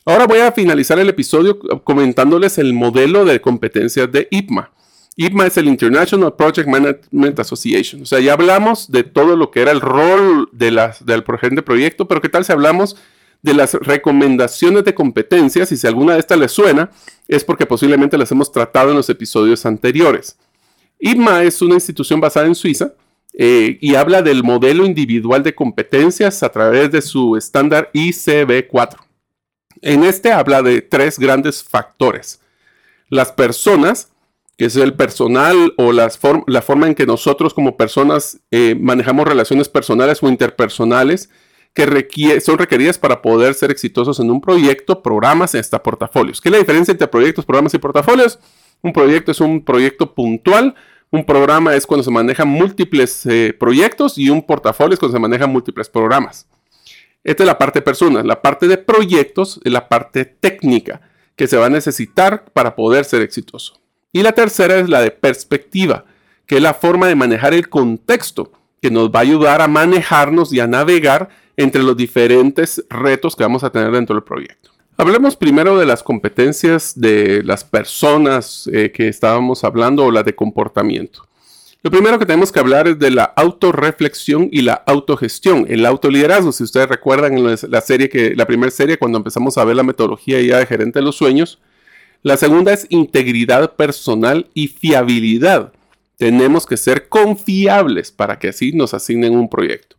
Ahora 0.05 0.27
voy 0.27 0.39
a 0.39 0.51
finalizar 0.51 0.99
el 0.99 1.09
episodio 1.09 1.59
comentándoles 1.83 2.57
el 2.57 2.73
modelo 2.73 3.23
de 3.23 3.39
competencias 3.39 4.11
de 4.11 4.27
IPMA. 4.31 4.71
IPMA 5.15 5.47
es 5.47 5.57
el 5.57 5.67
International 5.67 6.33
Project 6.35 6.67
Management 6.67 7.39
Association. 7.39 8.01
O 8.01 8.05
sea, 8.05 8.19
ya 8.19 8.33
hablamos 8.33 8.91
de 8.91 9.03
todo 9.03 9.37
lo 9.37 9.51
que 9.51 9.61
era 9.61 9.71
el 9.71 9.79
rol 9.79 10.49
de 10.51 10.71
las, 10.71 11.05
del 11.05 11.23
de 11.51 11.61
proyecto, 11.61 12.07
pero 12.07 12.19
¿qué 12.19 12.29
tal 12.29 12.43
si 12.43 12.51
hablamos 12.51 12.97
de 13.43 13.53
las 13.53 13.75
recomendaciones 13.75 14.83
de 14.83 14.93
competencias? 14.93 15.71
Y 15.71 15.77
si 15.77 15.87
alguna 15.87 16.13
de 16.13 16.19
estas 16.19 16.39
les 16.39 16.51
suena, 16.51 16.89
es 17.27 17.43
porque 17.43 17.65
posiblemente 17.65 18.17
las 18.17 18.31
hemos 18.31 18.51
tratado 18.51 18.89
en 18.89 18.97
los 18.97 19.09
episodios 19.09 19.65
anteriores. 19.65 20.37
IPMA 20.99 21.43
es 21.43 21.61
una 21.61 21.75
institución 21.75 22.19
basada 22.19 22.47
en 22.47 22.55
Suiza 22.55 22.93
eh, 23.33 23.77
y 23.81 23.95
habla 23.95 24.21
del 24.21 24.43
modelo 24.43 24.85
individual 24.85 25.41
de 25.43 25.55
competencias 25.55 26.43
a 26.43 26.49
través 26.49 26.91
de 26.91 27.01
su 27.01 27.35
estándar 27.35 27.89
ICB4. 27.93 28.97
En 29.81 30.03
este 30.03 30.31
habla 30.31 30.61
de 30.61 30.81
tres 30.81 31.17
grandes 31.17 31.63
factores. 31.63 32.39
Las 33.09 33.31
personas, 33.31 34.11
que 34.57 34.65
es 34.65 34.75
el 34.75 34.93
personal 34.93 35.73
o 35.77 35.91
la 35.91 36.09
forma 36.61 36.87
en 36.87 36.95
que 36.95 37.05
nosotros 37.05 37.53
como 37.53 37.75
personas 37.75 38.39
eh, 38.51 38.75
manejamos 38.79 39.27
relaciones 39.27 39.67
personales 39.67 40.21
o 40.21 40.29
interpersonales 40.29 41.29
que 41.73 42.39
son 42.39 42.57
requeridas 42.59 42.99
para 42.99 43.21
poder 43.21 43.55
ser 43.55 43.71
exitosos 43.71 44.19
en 44.19 44.29
un 44.29 44.39
proyecto, 44.39 45.01
programas 45.01 45.55
hasta 45.55 45.81
portafolios. 45.81 46.39
¿Qué 46.39 46.49
es 46.49 46.53
la 46.53 46.59
diferencia 46.59 46.91
entre 46.91 47.07
proyectos, 47.07 47.45
programas 47.45 47.73
y 47.73 47.79
portafolios? 47.79 48.39
Un 48.83 48.93
proyecto 48.93 49.31
es 49.31 49.41
un 49.41 49.63
proyecto 49.63 50.13
puntual 50.13 50.75
un 51.13 51.23
programa 51.23 51.75
es 51.75 51.85
cuando 51.85 52.03
se 52.03 52.09
manejan 52.09 52.47
múltiples 52.47 53.27
eh, 53.27 53.55
proyectos 53.57 54.17
y 54.17 54.31
un 54.31 54.41
portafolio 54.41 54.95
es 54.95 54.99
cuando 54.99 55.15
se 55.15 55.21
manejan 55.21 55.51
múltiples 55.51 55.87
programas. 55.87 56.47
Esta 57.23 57.43
es 57.43 57.47
la 57.47 57.59
parte 57.59 57.79
de 57.79 57.83
personas. 57.83 58.25
La 58.25 58.41
parte 58.41 58.67
de 58.67 58.79
proyectos 58.79 59.61
es 59.63 59.71
la 59.71 59.87
parte 59.87 60.25
técnica 60.25 61.01
que 61.35 61.45
se 61.45 61.55
va 61.55 61.67
a 61.67 61.69
necesitar 61.69 62.45
para 62.45 62.75
poder 62.75 63.05
ser 63.05 63.21
exitoso. 63.21 63.79
Y 64.11 64.23
la 64.23 64.31
tercera 64.31 64.79
es 64.79 64.89
la 64.89 65.01
de 65.01 65.11
perspectiva, 65.11 66.05
que 66.47 66.55
es 66.55 66.63
la 66.63 66.73
forma 66.73 67.07
de 67.07 67.13
manejar 67.13 67.53
el 67.53 67.69
contexto 67.69 68.51
que 68.81 68.89
nos 68.89 69.11
va 69.11 69.19
a 69.19 69.21
ayudar 69.21 69.61
a 69.61 69.67
manejarnos 69.67 70.51
y 70.51 70.61
a 70.61 70.67
navegar 70.67 71.29
entre 71.57 71.83
los 71.83 71.95
diferentes 71.95 72.83
retos 72.89 73.35
que 73.35 73.43
vamos 73.43 73.63
a 73.63 73.69
tener 73.69 73.91
dentro 73.91 74.15
del 74.15 74.23
proyecto. 74.23 74.72
Hablemos 74.95 75.35
primero 75.35 75.77
de 75.79 75.87
las 75.87 76.03
competencias 76.03 76.93
de 76.95 77.41
las 77.43 77.63
personas 77.63 78.69
eh, 78.71 78.91
que 78.91 79.07
estábamos 79.07 79.63
hablando 79.63 80.05
o 80.05 80.11
la 80.11 80.21
de 80.21 80.35
comportamiento. 80.35 81.27
Lo 81.81 81.89
primero 81.89 82.19
que 82.19 82.27
tenemos 82.27 82.51
que 82.51 82.59
hablar 82.59 82.87
es 82.87 82.99
de 82.99 83.09
la 83.09 83.23
autorreflexión 83.23 84.49
y 84.51 84.61
la 84.61 84.73
autogestión, 84.73 85.65
el 85.67 85.85
autoliderazgo. 85.85 86.51
Si 86.51 86.63
ustedes 86.63 86.87
recuerdan 86.87 87.37
en 87.37 87.57
la 87.69 87.81
serie 87.81 88.07
que 88.07 88.35
la 88.35 88.45
primera 88.45 88.71
serie 88.71 88.99
cuando 88.99 89.17
empezamos 89.17 89.57
a 89.57 89.65
ver 89.65 89.75
la 89.75 89.83
metodología 89.83 90.39
ya 90.41 90.59
de 90.59 90.67
gerente 90.67 90.99
de 90.99 91.05
los 91.05 91.15
sueños, 91.15 91.59
la 92.21 92.37
segunda 92.37 92.71
es 92.71 92.85
integridad 92.89 93.75
personal 93.75 94.47
y 94.53 94.67
fiabilidad. 94.67 95.73
Tenemos 96.17 96.67
que 96.67 96.77
ser 96.77 97.09
confiables 97.09 98.11
para 98.11 98.37
que 98.37 98.49
así 98.49 98.71
nos 98.73 98.93
asignen 98.93 99.35
un 99.35 99.49
proyecto. 99.49 99.97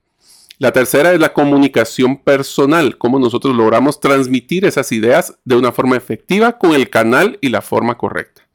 La 0.64 0.72
tercera 0.72 1.12
es 1.12 1.20
la 1.20 1.34
comunicación 1.34 2.16
personal, 2.16 2.96
cómo 2.96 3.18
nosotros 3.18 3.54
logramos 3.54 4.00
transmitir 4.00 4.64
esas 4.64 4.92
ideas 4.92 5.34
de 5.44 5.56
una 5.56 5.72
forma 5.72 5.94
efectiva 5.94 6.56
con 6.56 6.72
el 6.72 6.88
canal 6.88 7.38
y 7.42 7.50
la 7.50 7.60
forma 7.60 7.98
correcta. 7.98 8.48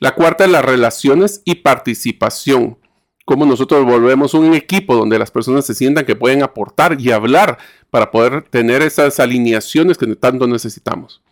La 0.00 0.14
cuarta 0.14 0.44
es 0.44 0.50
las 0.50 0.62
relaciones 0.62 1.40
y 1.46 1.54
participación, 1.54 2.76
cómo 3.24 3.46
nosotros 3.46 3.86
volvemos 3.86 4.34
un 4.34 4.52
equipo 4.52 4.94
donde 4.94 5.18
las 5.18 5.30
personas 5.30 5.64
se 5.64 5.74
sientan 5.74 6.04
que 6.04 6.14
pueden 6.14 6.42
aportar 6.42 7.00
y 7.00 7.10
hablar 7.10 7.56
para 7.88 8.10
poder 8.10 8.42
tener 8.42 8.82
esas 8.82 9.18
alineaciones 9.18 9.96
que 9.96 10.14
tanto 10.16 10.46
necesitamos. 10.46 11.22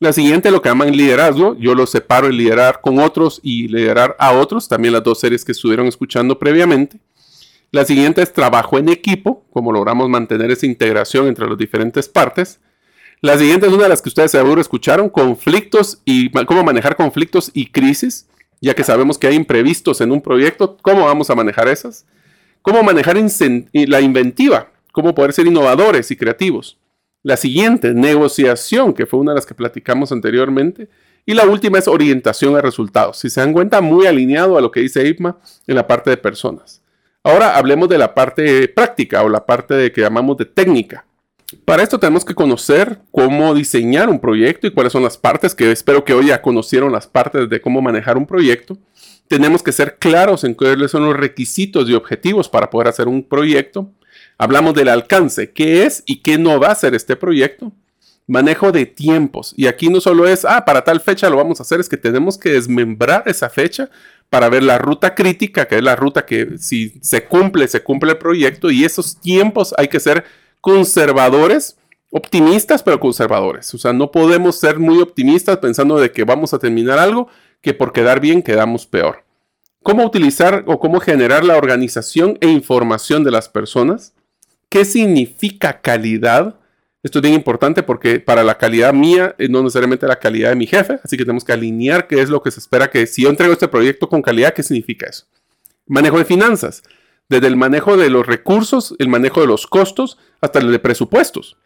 La 0.00 0.12
siguiente, 0.12 0.50
lo 0.50 0.62
que 0.62 0.68
llaman 0.68 0.96
liderazgo, 0.96 1.56
yo 1.60 1.76
lo 1.76 1.86
separo 1.86 2.26
el 2.26 2.36
liderar 2.36 2.80
con 2.80 2.98
otros 2.98 3.38
y 3.40 3.68
liderar 3.68 4.16
a 4.18 4.32
otros, 4.32 4.66
también 4.66 4.94
las 4.94 5.04
dos 5.04 5.20
series 5.20 5.44
que 5.44 5.52
estuvieron 5.52 5.86
escuchando 5.86 6.40
previamente. 6.40 6.98
La 7.74 7.84
siguiente 7.84 8.22
es 8.22 8.32
trabajo 8.32 8.78
en 8.78 8.88
equipo, 8.88 9.44
cómo 9.50 9.72
logramos 9.72 10.08
mantener 10.08 10.48
esa 10.52 10.64
integración 10.64 11.26
entre 11.26 11.48
las 11.48 11.58
diferentes 11.58 12.08
partes. 12.08 12.60
La 13.20 13.36
siguiente 13.36 13.66
es 13.66 13.72
una 13.72 13.82
de 13.82 13.88
las 13.88 14.00
que 14.00 14.10
ustedes 14.10 14.30
seguro 14.30 14.60
escucharon, 14.60 15.08
conflictos 15.08 16.00
y 16.04 16.30
cómo 16.30 16.62
manejar 16.62 16.94
conflictos 16.94 17.50
y 17.52 17.72
crisis, 17.72 18.28
ya 18.60 18.74
que 18.74 18.84
sabemos 18.84 19.18
que 19.18 19.26
hay 19.26 19.34
imprevistos 19.34 20.00
en 20.00 20.12
un 20.12 20.22
proyecto, 20.22 20.76
cómo 20.82 21.04
vamos 21.04 21.30
a 21.30 21.34
manejar 21.34 21.66
esas. 21.66 22.06
Cómo 22.62 22.84
manejar 22.84 23.16
la 23.16 24.00
inventiva, 24.00 24.70
cómo 24.92 25.12
poder 25.12 25.32
ser 25.32 25.48
innovadores 25.48 26.12
y 26.12 26.16
creativos. 26.16 26.78
La 27.24 27.36
siguiente, 27.36 27.92
negociación, 27.92 28.94
que 28.94 29.06
fue 29.06 29.18
una 29.18 29.32
de 29.32 29.38
las 29.38 29.46
que 29.46 29.54
platicamos 29.56 30.12
anteriormente. 30.12 30.88
Y 31.26 31.34
la 31.34 31.44
última 31.44 31.80
es 31.80 31.88
orientación 31.88 32.54
a 32.54 32.60
resultados. 32.60 33.18
Si 33.18 33.30
se 33.30 33.40
dan 33.40 33.52
cuenta, 33.52 33.80
muy 33.80 34.06
alineado 34.06 34.56
a 34.56 34.60
lo 34.60 34.70
que 34.70 34.78
dice 34.78 35.04
IPMA 35.08 35.40
en 35.66 35.74
la 35.74 35.88
parte 35.88 36.10
de 36.10 36.16
personas. 36.16 36.83
Ahora 37.26 37.56
hablemos 37.56 37.88
de 37.88 37.96
la 37.96 38.14
parte 38.14 38.68
práctica 38.68 39.22
o 39.22 39.30
la 39.30 39.46
parte 39.46 39.72
de 39.72 39.90
que 39.90 40.02
llamamos 40.02 40.36
de 40.36 40.44
técnica. 40.44 41.06
Para 41.64 41.82
esto 41.82 41.98
tenemos 41.98 42.22
que 42.22 42.34
conocer 42.34 42.98
cómo 43.10 43.54
diseñar 43.54 44.10
un 44.10 44.20
proyecto 44.20 44.66
y 44.66 44.72
cuáles 44.72 44.92
son 44.92 45.02
las 45.02 45.16
partes, 45.16 45.54
que 45.54 45.72
espero 45.72 46.04
que 46.04 46.12
hoy 46.12 46.26
ya 46.26 46.42
conocieron 46.42 46.92
las 46.92 47.06
partes 47.06 47.48
de 47.48 47.62
cómo 47.62 47.80
manejar 47.80 48.18
un 48.18 48.26
proyecto. 48.26 48.76
Tenemos 49.26 49.62
que 49.62 49.72
ser 49.72 49.96
claros 49.96 50.44
en 50.44 50.52
cuáles 50.52 50.90
son 50.90 51.06
los 51.06 51.16
requisitos 51.16 51.88
y 51.88 51.94
objetivos 51.94 52.50
para 52.50 52.68
poder 52.68 52.88
hacer 52.88 53.08
un 53.08 53.22
proyecto. 53.22 53.90
Hablamos 54.36 54.74
del 54.74 54.88
alcance, 54.88 55.50
qué 55.50 55.86
es 55.86 56.02
y 56.04 56.20
qué 56.20 56.36
no 56.36 56.60
va 56.60 56.72
a 56.72 56.74
ser 56.74 56.94
este 56.94 57.16
proyecto. 57.16 57.72
Manejo 58.26 58.70
de 58.70 58.84
tiempos. 58.84 59.54
Y 59.56 59.66
aquí 59.66 59.88
no 59.88 60.02
solo 60.02 60.28
es, 60.28 60.44
ah, 60.44 60.66
para 60.66 60.84
tal 60.84 61.00
fecha 61.00 61.30
lo 61.30 61.38
vamos 61.38 61.58
a 61.58 61.62
hacer, 61.62 61.80
es 61.80 61.88
que 61.88 61.96
tenemos 61.96 62.36
que 62.36 62.50
desmembrar 62.50 63.22
esa 63.24 63.48
fecha 63.48 63.88
para 64.34 64.48
ver 64.48 64.64
la 64.64 64.78
ruta 64.78 65.14
crítica, 65.14 65.68
que 65.68 65.76
es 65.76 65.82
la 65.84 65.94
ruta 65.94 66.26
que 66.26 66.58
si 66.58 66.94
se 67.02 67.24
cumple, 67.24 67.68
se 67.68 67.84
cumple 67.84 68.10
el 68.10 68.18
proyecto. 68.18 68.68
Y 68.68 68.84
esos 68.84 69.20
tiempos 69.20 69.72
hay 69.78 69.86
que 69.86 70.00
ser 70.00 70.24
conservadores, 70.60 71.76
optimistas, 72.10 72.82
pero 72.82 72.98
conservadores. 72.98 73.72
O 73.74 73.78
sea, 73.78 73.92
no 73.92 74.10
podemos 74.10 74.58
ser 74.58 74.80
muy 74.80 75.00
optimistas 75.00 75.58
pensando 75.58 76.00
de 76.00 76.10
que 76.10 76.24
vamos 76.24 76.52
a 76.52 76.58
terminar 76.58 76.98
algo 76.98 77.28
que 77.60 77.74
por 77.74 77.92
quedar 77.92 78.18
bien 78.18 78.42
quedamos 78.42 78.86
peor. 78.86 79.22
¿Cómo 79.84 80.04
utilizar 80.04 80.64
o 80.66 80.80
cómo 80.80 80.98
generar 80.98 81.44
la 81.44 81.56
organización 81.56 82.36
e 82.40 82.48
información 82.48 83.22
de 83.22 83.30
las 83.30 83.48
personas? 83.48 84.14
¿Qué 84.68 84.84
significa 84.84 85.80
calidad? 85.80 86.56
Esto 87.04 87.18
es 87.18 87.22
bien 87.22 87.34
importante 87.34 87.82
porque 87.82 88.18
para 88.18 88.42
la 88.42 88.56
calidad 88.56 88.94
mía 88.94 89.34
es 89.36 89.50
no 89.50 89.62
necesariamente 89.62 90.06
la 90.06 90.18
calidad 90.18 90.48
de 90.48 90.56
mi 90.56 90.66
jefe, 90.66 91.00
así 91.04 91.18
que 91.18 91.24
tenemos 91.24 91.44
que 91.44 91.52
alinear 91.52 92.06
qué 92.06 92.22
es 92.22 92.30
lo 92.30 92.42
que 92.42 92.50
se 92.50 92.60
espera 92.60 92.88
que 92.88 93.06
si 93.06 93.22
yo 93.22 93.28
entrego 93.28 93.52
este 93.52 93.68
proyecto 93.68 94.08
con 94.08 94.22
calidad, 94.22 94.54
¿qué 94.54 94.62
significa 94.62 95.10
eso? 95.10 95.26
Manejo 95.86 96.16
de 96.16 96.24
finanzas, 96.24 96.82
desde 97.28 97.46
el 97.46 97.56
manejo 97.56 97.98
de 97.98 98.08
los 98.08 98.26
recursos, 98.26 98.94
el 98.98 99.08
manejo 99.08 99.42
de 99.42 99.46
los 99.46 99.66
costos, 99.66 100.16
hasta 100.40 100.60
el 100.60 100.72
de 100.72 100.78
presupuestos. 100.78 101.58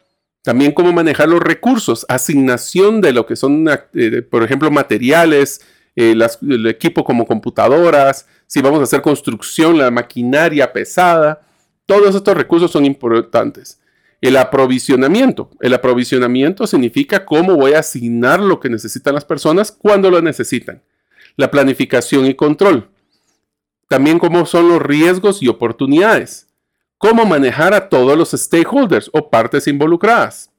También 0.43 0.73
cómo 0.73 0.91
manejar 0.91 1.29
los 1.29 1.39
recursos, 1.39 2.05
asignación 2.09 2.99
de 2.99 3.13
lo 3.13 3.25
que 3.25 3.37
son, 3.37 3.65
eh, 3.93 4.21
por 4.21 4.43
ejemplo, 4.43 4.69
materiales, 4.69 5.61
eh, 5.95 6.17
el 6.49 6.67
equipo 6.67 7.05
como 7.05 7.25
computadoras, 7.25 8.27
si 8.45 8.61
vamos 8.61 8.81
a 8.81 8.83
hacer 8.83 9.01
construcción, 9.01 9.77
la 9.77 9.89
maquinaria 9.89 10.73
pesada, 10.73 11.41
todos 11.85 12.13
estos 12.13 12.35
recursos 12.35 12.71
son 12.71 12.85
importantes. 12.85 13.79
El 14.21 14.35
aprovisionamiento. 14.37 15.49
El 15.61 15.73
aprovisionamiento 15.73 16.67
significa 16.67 17.25
cómo 17.25 17.55
voy 17.55 17.73
a 17.73 17.79
asignar 17.79 18.39
lo 18.39 18.59
que 18.59 18.69
necesitan 18.69 19.15
las 19.15 19.25
personas 19.25 19.71
cuando 19.71 20.11
lo 20.11 20.21
necesitan. 20.21 20.83
La 21.37 21.49
planificación 21.51 22.25
y 22.25 22.33
control. 22.33 22.89
También 23.87 24.19
cómo 24.19 24.45
son 24.45 24.67
los 24.69 24.81
riesgos 24.81 25.41
y 25.41 25.47
oportunidades. 25.47 26.47
Cómo 26.97 27.25
manejar 27.25 27.73
a 27.73 27.87
todos 27.87 28.17
los 28.17 28.31
stakeholders 28.31 29.09
o 29.13 29.29
partes 29.29 29.67
involucradas. 29.67 30.51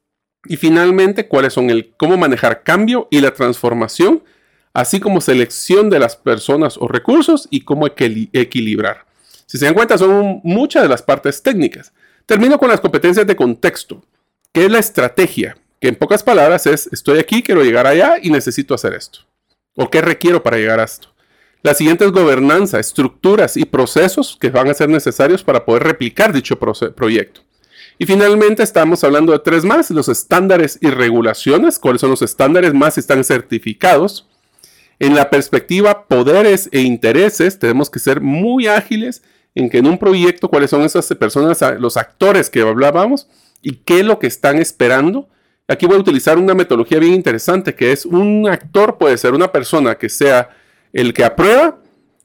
Y 0.47 0.57
finalmente, 0.57 1.29
cuáles 1.29 1.53
son 1.53 1.69
el 1.69 1.93
cómo 1.99 2.17
manejar 2.17 2.63
cambio 2.63 3.09
y 3.11 3.21
la 3.21 3.35
transformación, 3.35 4.25
así 4.73 4.99
como 5.01 5.21
selección 5.21 5.91
de 5.91 5.99
las 5.99 6.17
personas 6.17 6.79
o 6.79 6.89
recursos 6.89 7.47
y 7.51 7.61
cómo 7.61 7.87
equilibrar. 7.87 9.05
Si 9.45 9.59
se 9.59 9.67
dan 9.67 9.75
cuenta, 9.75 9.99
son 9.99 10.41
muchas 10.43 10.83
de 10.83 10.89
las 10.89 11.03
partes 11.03 11.43
técnicas. 11.43 11.93
Termino 12.27 12.59
con 12.59 12.69
las 12.69 12.81
competencias 12.81 13.27
de 13.27 13.37
contexto, 13.37 14.03
que 14.53 14.67
es 14.67 14.71
la 14.71 14.79
estrategia, 14.79 15.57
que 15.81 15.89
en 15.89 15.97
pocas 15.97 16.23
palabras 16.23 16.67
es, 16.67 16.89
estoy 16.93 17.19
aquí, 17.19 17.43
quiero 17.43 17.63
llegar 17.63 17.87
allá 17.87 18.17
y 18.21 18.31
necesito 18.31 18.75
hacer 18.75 18.95
esto. 18.95 19.21
¿O 19.77 19.91
qué 19.91 20.01
requiero 20.01 20.43
para 20.43 20.59
llegar 20.59 20.81
a 20.81 20.85
esto? 20.85 21.09
La 21.63 21.75
siguiente 21.75 22.05
es 22.05 22.13
gobernanza, 22.13 22.81
estructuras 22.81 23.57
y 23.57 23.65
procesos 23.65 24.37
que 24.41 24.51
van 24.51 24.69
a 24.69 24.75
ser 24.75 24.89
necesarios 24.89 25.45
para 25.45 25.65
poder 25.65 25.83
replicar 25.83 26.33
dicho 26.33 26.59
proyecto. 26.59 27.43
Y 27.99 28.07
finalmente 28.07 28.63
estamos 28.63 29.05
hablando 29.05 29.33
de 29.33 29.41
tres 29.41 29.65
más, 29.65 29.91
los 29.91 30.09
estándares 30.09 30.79
y 30.81 30.89
regulaciones, 30.89 31.79
cuáles 31.79 32.01
son 32.01 32.09
los 32.09 32.23
estándares 32.23 32.73
más 32.73 32.97
están 32.97 33.25
certificados. 33.25 34.27
En 34.99 35.15
la 35.15 35.29
perspectiva 35.29 36.07
poderes 36.07 36.71
e 36.73 36.81
intereses, 36.81 37.59
tenemos 37.59 37.91
que 37.91 37.99
ser 37.99 38.23
muy 38.23 38.67
ágiles 38.67 39.23
en 39.55 39.69
que 39.69 39.79
en 39.79 39.87
un 39.87 39.99
proyecto 39.99 40.49
cuáles 40.49 40.71
son 40.71 40.83
esas 40.83 41.07
personas, 41.15 41.61
los 41.79 41.97
actores 41.97 42.51
que 42.51 42.61
hablábamos 42.61 43.29
y 43.63 43.77
qué 43.77 44.01
es 44.01 44.07
lo 44.07 44.19
que 44.19 44.27
están 44.27 44.59
esperando. 44.59 45.29
Aquí 45.69 45.87
voy 45.87 45.97
a 45.97 46.01
utilizar 46.01 46.39
una 46.39 46.55
metodología 46.55 46.99
bien 46.99 47.15
interesante 47.15 47.75
que 47.75 47.93
es 47.93 48.07
un 48.07 48.49
actor 48.49 48.99
puede 48.99 49.17
ser 49.19 49.35
una 49.35 49.53
persona 49.53 49.97
que 49.97 50.09
sea 50.09 50.51
el 50.93 51.13
que 51.13 51.25
aprueba, 51.25 51.79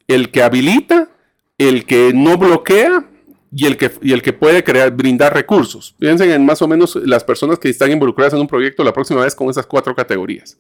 el 0.08 0.32
que 0.32 0.44
habilita, 0.44 1.10
el 1.58 1.86
que 1.86 2.12
no 2.14 2.38
bloquea 2.38 3.06
y 3.52 3.66
el 3.66 3.78
que, 3.78 3.92
y 4.02 4.12
el 4.12 4.22
que 4.22 4.34
puede 4.34 4.64
crear, 4.64 4.92
brindar 4.92 5.34
recursos. 5.34 5.96
Piensen 5.98 6.32
en 6.32 6.46
más 6.46 6.62
o 6.62 6.68
menos 6.68 6.96
las 6.96 7.24
personas 7.24 7.58
que 7.58 7.70
están 7.70 7.92
involucradas 7.92 8.34
en 8.34 8.42
un 8.42 8.48
proyecto 8.48 8.84
la 8.84 8.94
próxima 8.94 9.24
vez 9.24 9.34
con 9.34 9.50
esas 9.50 9.66
cuatro 9.66 9.96
categorías. 9.96 10.58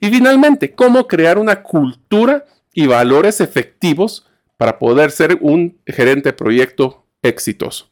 Y 0.00 0.08
finalmente, 0.10 0.72
cómo 0.72 1.08
crear 1.08 1.38
una 1.38 1.62
cultura 1.62 2.44
y 2.72 2.86
valores 2.86 3.40
efectivos 3.40 4.26
para 4.56 4.78
poder 4.78 5.10
ser 5.10 5.38
un 5.40 5.78
gerente 5.86 6.30
de 6.30 6.32
proyecto 6.32 7.04
exitoso. 7.22 7.88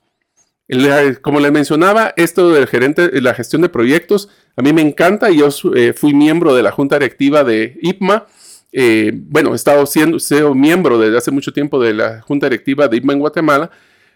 Como 1.20 1.40
les 1.40 1.53
mencionaba, 1.53 2.14
esto 2.16 2.50
del 2.50 2.66
gerente, 2.66 3.20
la 3.20 3.35
gestión 3.35 3.61
de 3.62 3.68
proyectos, 3.68 4.31
a 4.57 4.62
mí 4.62 4.72
me 4.72 4.81
encanta. 4.81 5.31
Yo 5.31 5.48
eh, 5.74 5.92
fui 5.92 6.14
miembro 6.14 6.55
de 6.55 6.62
la 6.62 6.70
junta 6.70 6.98
directiva 6.98 7.44
de 7.44 7.79
IPMA. 7.83 8.27
Eh, 8.72 9.12
bueno, 9.14 9.53
he 9.53 9.57
estado 9.57 9.85
siendo, 9.85 10.18
siendo 10.18 10.55
miembro 10.55 10.98
desde 10.98 11.18
hace 11.18 11.31
mucho 11.31 11.53
tiempo 11.53 11.79
de 11.79 11.92
la 11.92 12.22
junta 12.22 12.46
directiva 12.46 12.88
de 12.88 12.96
IPMA 12.96 13.12
en 13.12 13.18
Guatemala. 13.18 13.70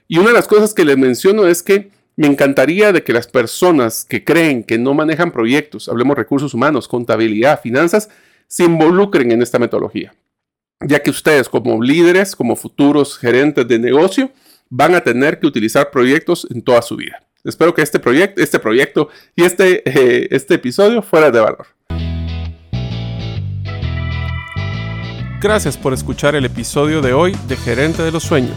Y 0.09 0.19
una 0.19 0.29
de 0.29 0.35
las 0.35 0.49
cosas 0.49 0.73
que 0.73 0.87
les 0.87 0.97
menciono 0.97 1.47
es 1.47 1.63
que 1.63 1.91
me 2.17 2.27
encantaría 2.27 2.93
de 2.93 3.05
que 3.05 3.13
las 3.13 3.27
personas 3.27 4.07
que 4.09 4.25
creen 4.25 4.65
que 4.65 4.79
no 4.79 4.95
manejan 4.95 5.31
proyectos, 5.31 5.89
hablemos 5.89 6.17
recursos 6.17 6.55
humanos, 6.55 6.89
contabilidad, 6.89 7.61
finanzas, 7.61 8.09
se 8.47 8.65
involucren 8.65 9.31
en 9.33 9.43
esta 9.43 9.59
metodología 9.59 10.15
ya 10.81 11.01
que 11.03 11.11
ustedes 11.11 11.49
como 11.49 11.83
líderes, 11.83 12.37
como 12.37 12.57
futuros 12.57 13.19
gerentes 13.19 13.67
de 13.67 13.79
negocio, 13.79 14.31
van 14.71 14.95
a 14.95 15.01
tener 15.01 15.41
que 15.41 15.47
utilizar 15.47 15.91
proyectos 15.91 16.47
en 16.51 16.62
toda 16.62 16.83
su 16.83 16.97
vida. 16.97 17.23
Espero 17.45 17.75
que 17.75 17.83
este 17.83 17.99
proyecto, 17.99 18.43
este 18.43 18.59
proyecto 18.59 19.09
y 19.35 19.45
este, 19.45 19.83
eh, 19.87 20.29
este 20.31 20.55
episodio 20.55 21.03
fuera 21.03 21.31
de 21.31 21.41
valor. 21.41 21.67
Gracias 25.41 25.77
por 25.77 25.93
escuchar 25.93 26.35
el 26.35 26.45
episodio 26.45 27.01
de 27.01 27.12
hoy 27.12 27.37
de 27.47 27.57
Gerente 27.57 28.03
de 28.03 28.11
los 28.11 28.25
Sueños. 28.25 28.57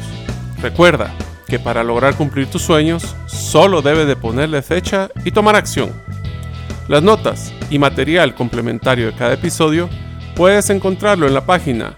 Recuerda 0.61 1.13
que 1.47 1.59
para 1.59 1.83
lograr 1.83 2.15
cumplir 2.15 2.47
tus 2.47 2.63
sueños, 2.63 3.15
solo 3.27 3.81
debes 3.81 4.07
de 4.07 4.15
ponerle 4.15 4.61
fecha 4.61 5.09
y 5.23 5.31
tomar 5.31 5.55
acción. 5.55 5.91
Las 6.87 7.03
notas 7.03 7.53
y 7.69 7.77
material 7.77 8.33
complementario 8.33 9.07
de 9.07 9.13
cada 9.13 9.33
episodio 9.33 9.89
puedes 10.35 10.69
encontrarlo 10.69 11.27
en 11.27 11.33
la 11.35 11.45
página 11.45 11.97